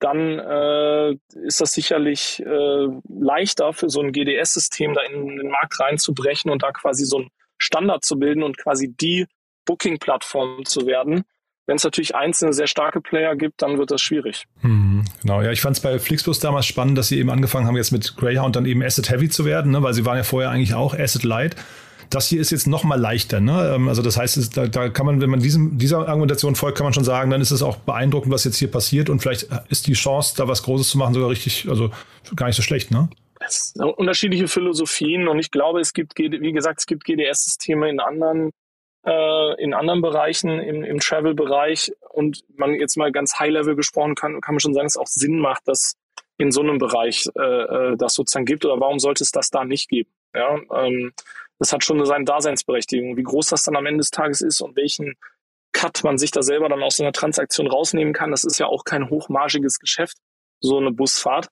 dann 0.00 0.38
äh, 0.38 1.16
ist 1.44 1.60
das 1.60 1.72
sicherlich 1.72 2.42
äh, 2.44 2.88
leichter 3.08 3.72
für 3.72 3.88
so 3.88 4.00
ein 4.00 4.12
GDS-System 4.12 4.94
da 4.94 5.02
in 5.02 5.36
den 5.36 5.48
Markt 5.48 5.78
reinzubrechen 5.78 6.50
und 6.50 6.62
da 6.62 6.72
quasi 6.72 7.04
so 7.04 7.18
einen 7.18 7.28
Standard 7.58 8.04
zu 8.04 8.18
bilden 8.18 8.42
und 8.42 8.58
quasi 8.58 8.92
die 8.92 9.26
Booking-Plattform 9.64 10.64
zu 10.64 10.86
werden, 10.86 11.24
wenn 11.66 11.76
es 11.76 11.84
natürlich 11.84 12.14
einzelne 12.14 12.52
sehr 12.52 12.66
starke 12.66 13.00
Player 13.00 13.36
gibt, 13.36 13.62
dann 13.62 13.78
wird 13.78 13.92
das 13.92 14.02
schwierig. 14.02 14.44
Hm, 14.60 14.91
genau, 15.20 15.42
ja, 15.42 15.50
ich 15.50 15.60
fand 15.60 15.76
es 15.76 15.82
bei 15.82 15.98
Flixbus 15.98 16.40
damals 16.40 16.66
spannend, 16.66 16.98
dass 16.98 17.08
sie 17.08 17.18
eben 17.18 17.30
angefangen 17.30 17.66
haben, 17.66 17.76
jetzt 17.76 17.92
mit 17.92 18.16
Greyhound 18.16 18.56
dann 18.56 18.66
eben 18.66 18.82
Asset 18.82 19.10
Heavy 19.10 19.28
zu 19.28 19.44
werden, 19.44 19.72
ne, 19.72 19.82
weil 19.82 19.94
sie 19.94 20.04
waren 20.04 20.16
ja 20.16 20.22
vorher 20.22 20.50
eigentlich 20.50 20.74
auch 20.74 20.98
Asset 20.98 21.24
Light. 21.24 21.56
Das 22.10 22.28
hier 22.28 22.40
ist 22.40 22.50
jetzt 22.50 22.66
noch 22.66 22.84
mal 22.84 23.00
leichter. 23.00 23.40
Ne? 23.40 23.72
Ähm, 23.74 23.88
also 23.88 24.02
das 24.02 24.18
heißt, 24.18 24.54
da, 24.56 24.66
da, 24.66 24.90
kann 24.90 25.06
man, 25.06 25.22
wenn 25.22 25.30
man 25.30 25.40
diesem, 25.40 25.78
dieser 25.78 26.06
Argumentation 26.08 26.54
folgt, 26.54 26.76
kann 26.76 26.84
man 26.84 26.92
schon 26.92 27.04
sagen, 27.04 27.30
dann 27.30 27.40
ist 27.40 27.50
es 27.52 27.62
auch 27.62 27.76
beeindruckend, 27.76 28.32
was 28.32 28.44
jetzt 28.44 28.58
hier 28.58 28.70
passiert 28.70 29.08
und 29.08 29.20
vielleicht 29.20 29.48
ist 29.70 29.86
die 29.86 29.94
Chance, 29.94 30.34
da 30.36 30.46
was 30.46 30.62
Großes 30.62 30.90
zu 30.90 30.98
machen, 30.98 31.14
sogar 31.14 31.30
richtig, 31.30 31.68
also 31.70 31.90
gar 32.36 32.48
nicht 32.48 32.56
so 32.56 32.62
schlecht. 32.62 32.90
Ne? 32.90 33.08
Unterschiedliche 33.96 34.46
Philosophien 34.46 35.26
und 35.26 35.38
ich 35.38 35.50
glaube, 35.50 35.80
es 35.80 35.94
gibt, 35.94 36.18
wie 36.18 36.52
gesagt, 36.52 36.80
es 36.80 36.86
gibt 36.86 37.04
GDS-Systeme 37.04 37.88
in 37.88 37.98
anderen 37.98 38.50
äh, 39.04 39.62
in 39.62 39.74
anderen 39.74 40.00
Bereichen, 40.00 40.58
im, 40.60 40.84
im 40.84 40.98
Travel-Bereich 40.98 41.92
und 42.10 42.44
man 42.56 42.74
jetzt 42.74 42.96
mal 42.96 43.12
ganz 43.12 43.38
High-Level 43.38 43.76
gesprochen 43.76 44.14
kann, 44.14 44.40
kann 44.40 44.54
man 44.54 44.60
schon 44.60 44.74
sagen, 44.74 44.86
dass 44.86 44.96
es 44.96 45.00
auch 45.00 45.06
Sinn 45.06 45.38
macht, 45.38 45.66
dass 45.66 45.96
in 46.38 46.50
so 46.50 46.60
einem 46.60 46.78
Bereich 46.78 47.28
äh, 47.36 47.92
äh, 47.92 47.96
das 47.96 48.14
sozusagen 48.14 48.46
gibt 48.46 48.64
oder 48.64 48.80
warum 48.80 48.98
sollte 48.98 49.22
es 49.22 49.30
das 49.30 49.50
da 49.50 49.64
nicht 49.64 49.88
geben? 49.88 50.10
Ja, 50.34 50.58
ähm, 50.74 51.12
das 51.58 51.72
hat 51.72 51.84
schon 51.84 52.04
seine 52.04 52.24
Daseinsberechtigung. 52.24 53.16
Wie 53.16 53.22
groß 53.22 53.48
das 53.48 53.64
dann 53.64 53.76
am 53.76 53.86
Ende 53.86 53.98
des 53.98 54.10
Tages 54.10 54.40
ist 54.40 54.60
und 54.60 54.76
welchen 54.76 55.14
Cut 55.72 56.04
man 56.04 56.18
sich 56.18 56.30
da 56.30 56.42
selber 56.42 56.68
dann 56.68 56.82
aus 56.82 56.96
so 56.96 57.02
einer 57.02 57.12
Transaktion 57.12 57.66
rausnehmen 57.66 58.12
kann, 58.12 58.30
das 58.30 58.44
ist 58.44 58.58
ja 58.58 58.66
auch 58.66 58.84
kein 58.84 59.08
hochmargiges 59.08 59.78
Geschäft, 59.78 60.18
so 60.60 60.78
eine 60.78 60.92
Busfahrt. 60.92 61.48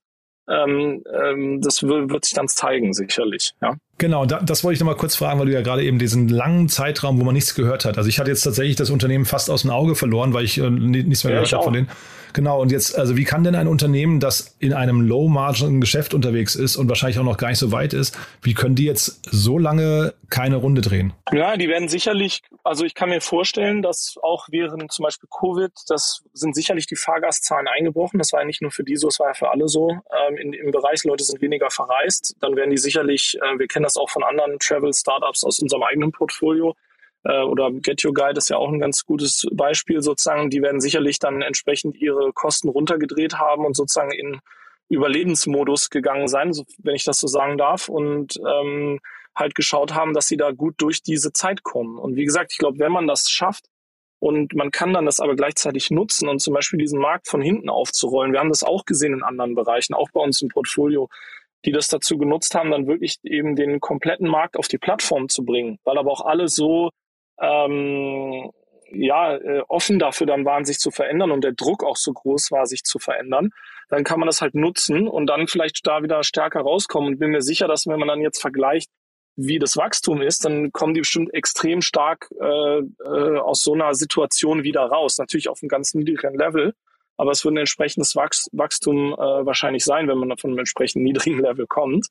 Ähm, 0.49 1.05
ähm, 1.13 1.61
das 1.61 1.83
wird 1.83 2.25
sich 2.25 2.35
dann 2.35 2.49
zeigen, 2.49 2.93
sicherlich. 2.93 3.53
Ja. 3.63 3.77
Genau, 4.01 4.25
da, 4.25 4.41
das 4.41 4.65
wollte 4.65 4.77
ich 4.77 4.81
nochmal 4.81 4.97
kurz 4.97 5.15
fragen, 5.15 5.39
weil 5.39 5.47
du 5.47 5.53
ja 5.53 5.61
gerade 5.61 5.85
eben 5.85 5.99
diesen 5.99 6.27
langen 6.27 6.71
Zeitraum, 6.71 7.21
wo 7.21 7.25
man 7.25 7.35
nichts 7.35 7.55
gehört 7.55 7.85
hat. 7.85 7.99
Also 7.99 8.09
ich 8.09 8.19
hatte 8.19 8.31
jetzt 8.31 8.41
tatsächlich 8.41 8.77
das 8.77 8.89
Unternehmen 8.89 9.27
fast 9.27 9.51
aus 9.51 9.61
dem 9.61 9.71
Auge 9.71 9.95
verloren, 9.95 10.33
weil 10.33 10.47
ich 10.47 10.57
äh, 10.57 10.71
nichts 10.71 11.23
mehr 11.23 11.35
ja, 11.35 11.41
gehört 11.41 11.53
habe 11.53 11.65
von 11.65 11.75
denen. 11.75 11.89
Genau, 12.33 12.61
und 12.61 12.71
jetzt, 12.71 12.97
also 12.97 13.17
wie 13.17 13.25
kann 13.25 13.45
denn 13.45 13.55
ein 13.55 13.67
Unternehmen, 13.67 14.21
das 14.21 14.57
in 14.59 14.73
einem 14.73 15.01
Low-Margin-Geschäft 15.01 16.15
unterwegs 16.15 16.55
ist 16.55 16.77
und 16.77 16.89
wahrscheinlich 16.89 17.19
auch 17.19 17.25
noch 17.25 17.37
gar 17.37 17.49
nicht 17.49 17.59
so 17.59 17.73
weit 17.73 17.93
ist, 17.93 18.17
wie 18.43 18.55
können 18.55 18.75
die 18.75 18.85
jetzt 18.85 19.21
so 19.31 19.59
lange 19.59 20.15
keine 20.29 20.57
Runde 20.57 20.81
drehen? 20.81 21.13
Ja, 21.33 21.57
die 21.57 21.69
werden 21.69 21.89
sicherlich, 21.89 22.43
also 22.63 22.85
ich 22.85 22.95
kann 22.95 23.09
mir 23.09 23.21
vorstellen, 23.21 23.83
dass 23.83 24.17
auch 24.23 24.47
während 24.51 24.93
zum 24.93 25.05
Beispiel 25.05 25.29
Covid, 25.29 25.73
das 25.89 26.23
sind 26.33 26.55
sicherlich 26.55 26.87
die 26.87 26.97
Fahrgastzahlen 26.97 27.67
eingebrochen. 27.67 28.19
Das 28.19 28.33
war 28.33 28.41
ja 28.41 28.47
nicht 28.47 28.63
nur 28.63 28.71
für 28.71 28.85
die 28.85 28.97
so, 28.97 29.09
es 29.09 29.19
war 29.19 29.29
ja 29.29 29.35
für 29.35 29.51
alle 29.51 29.69
so. 29.69 29.91
Ähm, 29.91 30.37
in, 30.37 30.53
Im 30.53 30.71
Bereich, 30.71 31.03
Leute 31.05 31.25
sind 31.25 31.43
weniger 31.43 31.71
verreist, 31.71 32.37
dann 32.41 32.57
werden 32.57 32.71
die 32.71 32.79
sicherlich, 32.79 33.37
äh, 33.43 33.59
wir 33.59 33.67
kennen 33.67 33.85
das 33.85 33.90
auch 33.97 34.11
von 34.11 34.23
anderen 34.23 34.59
Travel-Startups 34.59 35.45
aus 35.45 35.59
unserem 35.59 35.83
eigenen 35.83 36.13
Portfolio, 36.13 36.75
äh, 37.25 37.43
oder 37.43 37.71
Get 37.71 38.05
Your 38.05 38.15
Guide 38.15 38.39
ist 38.39 38.51
ja 38.51 38.57
auch 38.57 38.71
ein 38.71 38.81
ganz 38.81 39.05
gutes 39.05 39.47
Beispiel 39.53 40.03
sozusagen. 40.03 40.51
Die 40.51 40.63
werden 40.63 40.81
sicherlich 40.81 41.19
dann 41.19 41.43
entsprechend 41.43 41.97
ihre 41.97 42.33
Kosten 42.33 42.69
runtergedreht 42.69 43.35
haben 43.35 43.65
und 43.67 43.77
sozusagen 43.77 44.13
in 44.13 44.41
Überlebensmodus 44.89 45.91
gegangen 45.91 46.29
sein, 46.29 46.53
wenn 46.79 46.95
ich 46.95 47.05
das 47.05 47.21
so 47.21 47.29
sagen 47.29 47.59
darf, 47.59 47.89
und 47.89 48.39
ähm, 48.39 48.99
halt 49.37 49.55
geschaut 49.55 49.95
haben, 49.95 50.15
dass 50.15 50.27
sie 50.27 50.37
da 50.37 50.51
gut 50.51 50.75
durch 50.79 51.03
diese 51.03 51.33
Zeit 51.33 51.63
kommen. 51.63 51.99
Und 51.99 52.17
wie 52.17 52.25
gesagt, 52.25 52.53
ich 52.53 52.59
glaube, 52.59 52.81
wenn 52.81 52.91
man 52.91 53.07
das 53.07 53.31
schafft 53.31 53.67
und 54.19 54.55
man 54.55 54.73
kann 54.73 54.93
dann 54.93 55.07
das 55.07 55.21
aber 55.21 55.37
gleichzeitig 55.37 55.91
nutzen 55.91 56.29
und 56.29 56.41
zum 56.41 56.55
Beispiel 56.55 56.79
diesen 56.79 57.01
Markt 57.01 57.29
von 57.29 57.41
hinten 57.41 57.71
aufzurollen, 57.71 58.33
wir 58.33 58.41
haben 58.41 58.49
das 58.49 58.65
auch 58.65 58.85
gesehen 58.85 59.15
in 59.15 59.23
anderen 59.23 59.55
Bereichen, 59.55 59.95
auch 59.95 60.11
bei 60.13 60.21
uns 60.21 60.43
im 60.43 60.49
Portfolio, 60.49 61.09
die 61.65 61.73
das 61.73 61.89
dazu 61.89 62.19
genutzt 62.19 62.55
haben, 62.55 62.71
dann 62.71 62.87
wirklich 62.87 63.19
eben 63.23 63.57
den 63.57 63.81
kompletten 63.81 64.29
Markt 64.29 64.57
auf 64.57 64.69
die 64.69 64.79
Plattform 64.79 65.29
zu 65.29 65.45
bringen, 65.45 65.79
weil 65.85 65.99
aber 65.99 66.11
auch 66.11 66.25
alle 66.25 66.49
so 66.49 66.91
ähm, 67.41 68.51
ja, 68.93 69.37
äh, 69.37 69.63
offen 69.69 69.99
dafür 69.99 70.27
dann 70.27 70.45
waren, 70.45 70.65
sich 70.65 70.79
zu 70.79 70.91
verändern 70.91 71.31
und 71.31 71.45
der 71.45 71.53
Druck 71.53 71.85
auch 71.85 71.97
so 71.97 72.13
groß 72.13 72.51
war, 72.51 72.67
sich 72.67 72.83
zu 72.83 72.99
verändern, 72.99 73.51
dann 73.89 74.05
kann 74.05 74.21
man 74.21 74.27
das 74.27 74.41
halt 74.41 74.55
nutzen 74.55 75.09
und 75.09 75.27
dann 75.27 75.47
vielleicht 75.47 75.87
da 75.87 76.03
wieder 76.03 76.23
stärker 76.23 76.61
rauskommen. 76.61 77.13
Und 77.15 77.19
bin 77.19 77.31
mir 77.31 77.43
sicher, 77.43 77.69
dass 77.69 77.87
wenn 77.87 77.99
man 77.99 78.09
dann 78.09 78.21
jetzt 78.21 78.41
vergleicht, 78.41 78.91
wie 79.37 79.59
das 79.59 79.77
Wachstum 79.77 80.23
ist, 80.23 80.45
dann 80.45 80.73
kommen 80.73 80.95
die 80.95 81.01
bestimmt 81.01 81.33
extrem 81.33 81.83
stark 81.83 82.29
äh, 82.41 82.79
äh, 82.79 83.39
aus 83.39 83.63
so 83.63 83.75
einer 83.75 83.95
Situation 83.95 84.65
wieder 84.65 84.83
raus. 84.83 85.19
Natürlich 85.19 85.49
auf 85.49 85.63
einem 85.63 85.69
ganz 85.69 85.95
niedrigen 85.95 86.37
Level, 86.37 86.75
aber 87.21 87.33
es 87.33 87.45
wird 87.45 87.53
ein 87.53 87.59
entsprechendes 87.59 88.17
Wachstum 88.17 89.13
äh, 89.13 89.17
wahrscheinlich 89.19 89.85
sein, 89.85 90.09
wenn 90.09 90.17
man 90.17 90.39
von 90.39 90.51
einem 90.51 90.61
entsprechend 90.61 91.03
niedrigen 91.03 91.39
Level 91.43 91.67
kommt. 91.67 92.07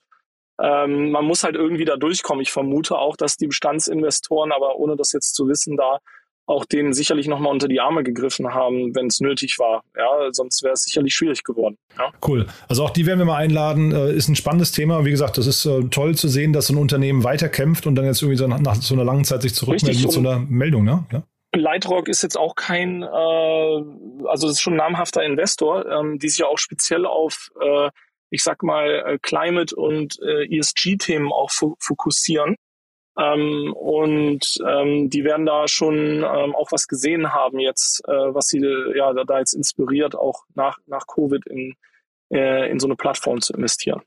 Ähm, 0.61 1.09
man 1.09 1.25
muss 1.25 1.43
halt 1.43 1.55
irgendwie 1.55 1.85
da 1.85 1.97
durchkommen. 1.97 2.43
Ich 2.43 2.51
vermute 2.51 2.95
auch, 2.95 3.17
dass 3.17 3.35
die 3.35 3.47
Bestandsinvestoren, 3.47 4.51
aber 4.51 4.75
ohne 4.75 4.95
das 4.95 5.11
jetzt 5.11 5.33
zu 5.33 5.47
wissen, 5.47 5.77
da 5.77 5.97
auch 6.45 6.63
denen 6.65 6.93
sicherlich 6.93 7.27
nochmal 7.27 7.51
unter 7.51 7.67
die 7.67 7.79
Arme 7.79 8.03
gegriffen 8.03 8.53
haben, 8.53 8.95
wenn 8.95 9.07
es 9.07 9.19
nötig 9.19 9.57
war. 9.57 9.83
Ja, 9.97 10.29
sonst 10.31 10.61
wäre 10.61 10.73
es 10.73 10.83
sicherlich 10.83 11.15
schwierig 11.15 11.43
geworden. 11.43 11.77
Ja. 11.97 12.11
Cool. 12.27 12.45
Also 12.67 12.83
auch 12.83 12.91
die 12.91 13.07
werden 13.07 13.17
wir 13.17 13.25
mal 13.25 13.37
einladen. 13.37 13.91
Äh, 13.91 14.13
ist 14.13 14.27
ein 14.27 14.35
spannendes 14.35 14.71
Thema. 14.71 15.05
Wie 15.05 15.11
gesagt, 15.11 15.39
das 15.39 15.47
ist 15.47 15.65
äh, 15.65 15.85
toll 15.85 16.15
zu 16.15 16.27
sehen, 16.27 16.53
dass 16.53 16.67
so 16.67 16.73
ein 16.75 16.77
Unternehmen 16.77 17.23
weiterkämpft 17.23 17.87
und 17.87 17.95
dann 17.95 18.05
jetzt 18.05 18.21
irgendwie 18.21 18.37
so 18.37 18.47
nach, 18.47 18.59
nach 18.59 18.75
so 18.75 18.93
einer 18.93 19.05
langen 19.05 19.25
Zeit 19.25 19.41
sich 19.41 19.55
zurückmeldet 19.55 20.03
mit 20.03 20.11
so 20.11 20.19
einer 20.19 20.37
Meldung. 20.37 20.83
Ne? 20.83 21.05
Ja. 21.11 21.23
Lightrock 21.55 22.07
ist 22.07 22.21
jetzt 22.21 22.37
auch 22.37 22.55
kein, 22.55 23.01
äh, 23.01 23.07
also 23.07 24.47
es 24.47 24.53
ist 24.53 24.61
schon 24.61 24.73
ein 24.73 24.77
namhafter 24.77 25.23
Investor, 25.23 25.85
ähm, 25.87 26.19
die 26.19 26.29
sich 26.29 26.39
ja 26.39 26.47
auch 26.47 26.57
speziell 26.57 27.05
auf, 27.05 27.49
äh, 27.59 27.89
ich 28.29 28.43
sag 28.43 28.61
mal, 28.63 29.03
äh, 29.05 29.17
Climate 29.19 29.75
und 29.75 30.19
äh, 30.21 30.45
ESG-Themen 30.45 31.31
auch 31.31 31.49
fokussieren. 31.49 32.55
Ähm, 33.17 33.73
und 33.73 34.45
ähm, 34.65 35.09
die 35.09 35.23
werden 35.23 35.45
da 35.45 35.67
schon 35.67 36.23
ähm, 36.23 36.55
auch 36.55 36.71
was 36.71 36.87
gesehen 36.87 37.33
haben 37.33 37.59
jetzt, 37.59 38.01
äh, 38.07 38.11
was 38.11 38.45
sie 38.47 38.61
ja 38.95 39.13
da 39.13 39.39
jetzt 39.39 39.53
inspiriert, 39.53 40.15
auch 40.15 40.43
nach, 40.55 40.77
nach 40.85 41.05
Covid 41.07 41.45
in, 41.47 41.75
äh, 42.31 42.69
in 42.69 42.79
so 42.79 42.87
eine 42.87 42.95
Plattform 42.95 43.41
zu 43.41 43.53
investieren. 43.53 44.03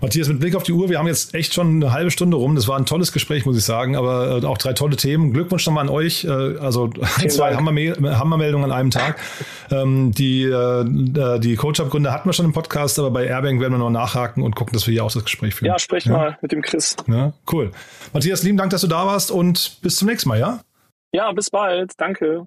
Matthias, 0.00 0.28
mit 0.28 0.40
Blick 0.40 0.54
auf 0.56 0.62
die 0.62 0.72
Uhr, 0.72 0.88
wir 0.88 0.98
haben 0.98 1.06
jetzt 1.06 1.34
echt 1.34 1.54
schon 1.54 1.76
eine 1.76 1.92
halbe 1.92 2.10
Stunde 2.10 2.36
rum. 2.36 2.54
Das 2.54 2.68
war 2.68 2.78
ein 2.78 2.86
tolles 2.86 3.12
Gespräch, 3.12 3.46
muss 3.46 3.56
ich 3.56 3.64
sagen, 3.64 3.96
aber 3.96 4.42
äh, 4.42 4.46
auch 4.46 4.58
drei 4.58 4.72
tolle 4.72 4.96
Themen. 4.96 5.32
Glückwunsch 5.32 5.66
nochmal 5.66 5.84
an 5.84 5.90
euch. 5.90 6.24
Äh, 6.24 6.28
also 6.28 6.90
Vielen 7.02 7.30
zwei 7.30 7.54
Hammermeldungen 7.54 8.70
an 8.70 8.76
einem 8.76 8.90
Tag. 8.90 9.20
Ähm, 9.70 10.12
die 10.12 10.44
äh, 10.44 11.38
die 11.38 11.56
Coach-Up-Gründe 11.56 12.12
hatten 12.12 12.28
wir 12.28 12.32
schon 12.32 12.46
im 12.46 12.52
Podcast, 12.52 12.98
aber 12.98 13.10
bei 13.10 13.26
Airbank 13.26 13.60
werden 13.60 13.72
wir 13.72 13.78
noch 13.78 13.90
nachhaken 13.90 14.42
und 14.42 14.56
gucken, 14.56 14.72
dass 14.74 14.86
wir 14.86 14.92
hier 14.92 15.04
auch 15.04 15.12
das 15.12 15.24
Gespräch 15.24 15.54
führen. 15.54 15.68
Ja, 15.68 15.78
sprich 15.78 16.04
ja? 16.04 16.12
mal 16.12 16.38
mit 16.42 16.52
dem 16.52 16.62
Chris. 16.62 16.96
Ja, 17.06 17.32
cool. 17.52 17.70
Matthias, 18.12 18.42
lieben 18.42 18.58
Dank, 18.58 18.70
dass 18.70 18.80
du 18.80 18.86
da 18.86 19.06
warst 19.06 19.30
und 19.30 19.78
bis 19.82 19.96
zum 19.96 20.08
nächsten 20.08 20.28
Mal, 20.28 20.38
ja? 20.38 20.60
Ja, 21.14 21.30
bis 21.32 21.50
bald. 21.50 21.92
Danke. 21.98 22.46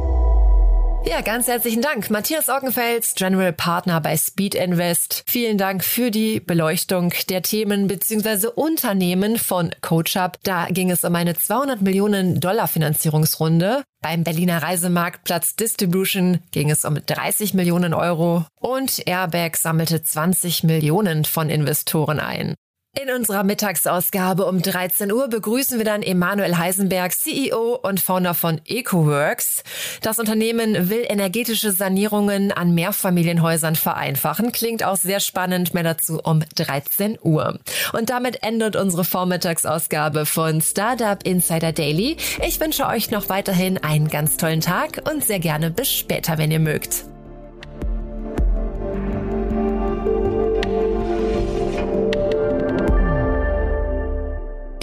Ja, 1.03 1.21
ganz 1.21 1.47
herzlichen 1.47 1.81
Dank. 1.81 2.11
Matthias 2.11 2.47
Ockenfels, 2.47 3.15
General 3.15 3.51
Partner 3.51 3.99
bei 3.99 4.15
Speed 4.15 4.53
Invest. 4.53 5.23
Vielen 5.27 5.57
Dank 5.57 5.83
für 5.83 6.11
die 6.11 6.39
Beleuchtung 6.39 7.11
der 7.27 7.41
Themen 7.41 7.87
bzw. 7.87 8.47
Unternehmen 8.47 9.37
von 9.37 9.71
CoachUp. 9.81 10.37
Da 10.43 10.67
ging 10.67 10.91
es 10.91 11.03
um 11.03 11.15
eine 11.15 11.35
200 11.35 11.81
Millionen 11.81 12.39
Dollar 12.39 12.67
Finanzierungsrunde. 12.67 13.83
Beim 14.01 14.23
Berliner 14.23 14.61
Reisemarktplatz 14.61 15.55
Distribution 15.55 16.39
ging 16.51 16.69
es 16.69 16.85
um 16.85 16.95
30 17.03 17.55
Millionen 17.55 17.93
Euro 17.93 18.45
und 18.59 19.05
Airbag 19.07 19.57
sammelte 19.57 20.03
20 20.03 20.63
Millionen 20.63 21.25
von 21.25 21.49
Investoren 21.49 22.19
ein. 22.19 22.55
In 22.99 23.09
unserer 23.09 23.45
Mittagsausgabe 23.45 24.45
um 24.45 24.61
13 24.61 25.13
Uhr 25.13 25.29
begrüßen 25.29 25.77
wir 25.77 25.85
dann 25.85 26.03
Emanuel 26.03 26.57
Heisenberg, 26.57 27.13
CEO 27.13 27.79
und 27.81 28.01
Founder 28.01 28.33
von 28.33 28.59
EcoWorks. 28.65 29.63
Das 30.01 30.19
Unternehmen 30.19 30.89
will 30.89 31.05
energetische 31.07 31.71
Sanierungen 31.71 32.51
an 32.51 32.75
Mehrfamilienhäusern 32.75 33.77
vereinfachen. 33.77 34.51
Klingt 34.51 34.83
auch 34.83 34.97
sehr 34.97 35.21
spannend. 35.21 35.73
Mehr 35.73 35.83
dazu 35.83 36.19
um 36.21 36.43
13 36.55 37.17
Uhr. 37.23 37.59
Und 37.93 38.09
damit 38.09 38.43
endet 38.43 38.75
unsere 38.75 39.05
Vormittagsausgabe 39.05 40.25
von 40.25 40.59
Startup 40.59 41.23
Insider 41.23 41.71
Daily. 41.71 42.17
Ich 42.45 42.59
wünsche 42.59 42.87
euch 42.87 43.09
noch 43.09 43.29
weiterhin 43.29 43.77
einen 43.77 44.09
ganz 44.09 44.35
tollen 44.35 44.59
Tag 44.59 45.01
und 45.09 45.23
sehr 45.25 45.39
gerne 45.39 45.71
bis 45.71 45.89
später, 45.89 46.37
wenn 46.37 46.51
ihr 46.51 46.59
mögt. 46.59 47.05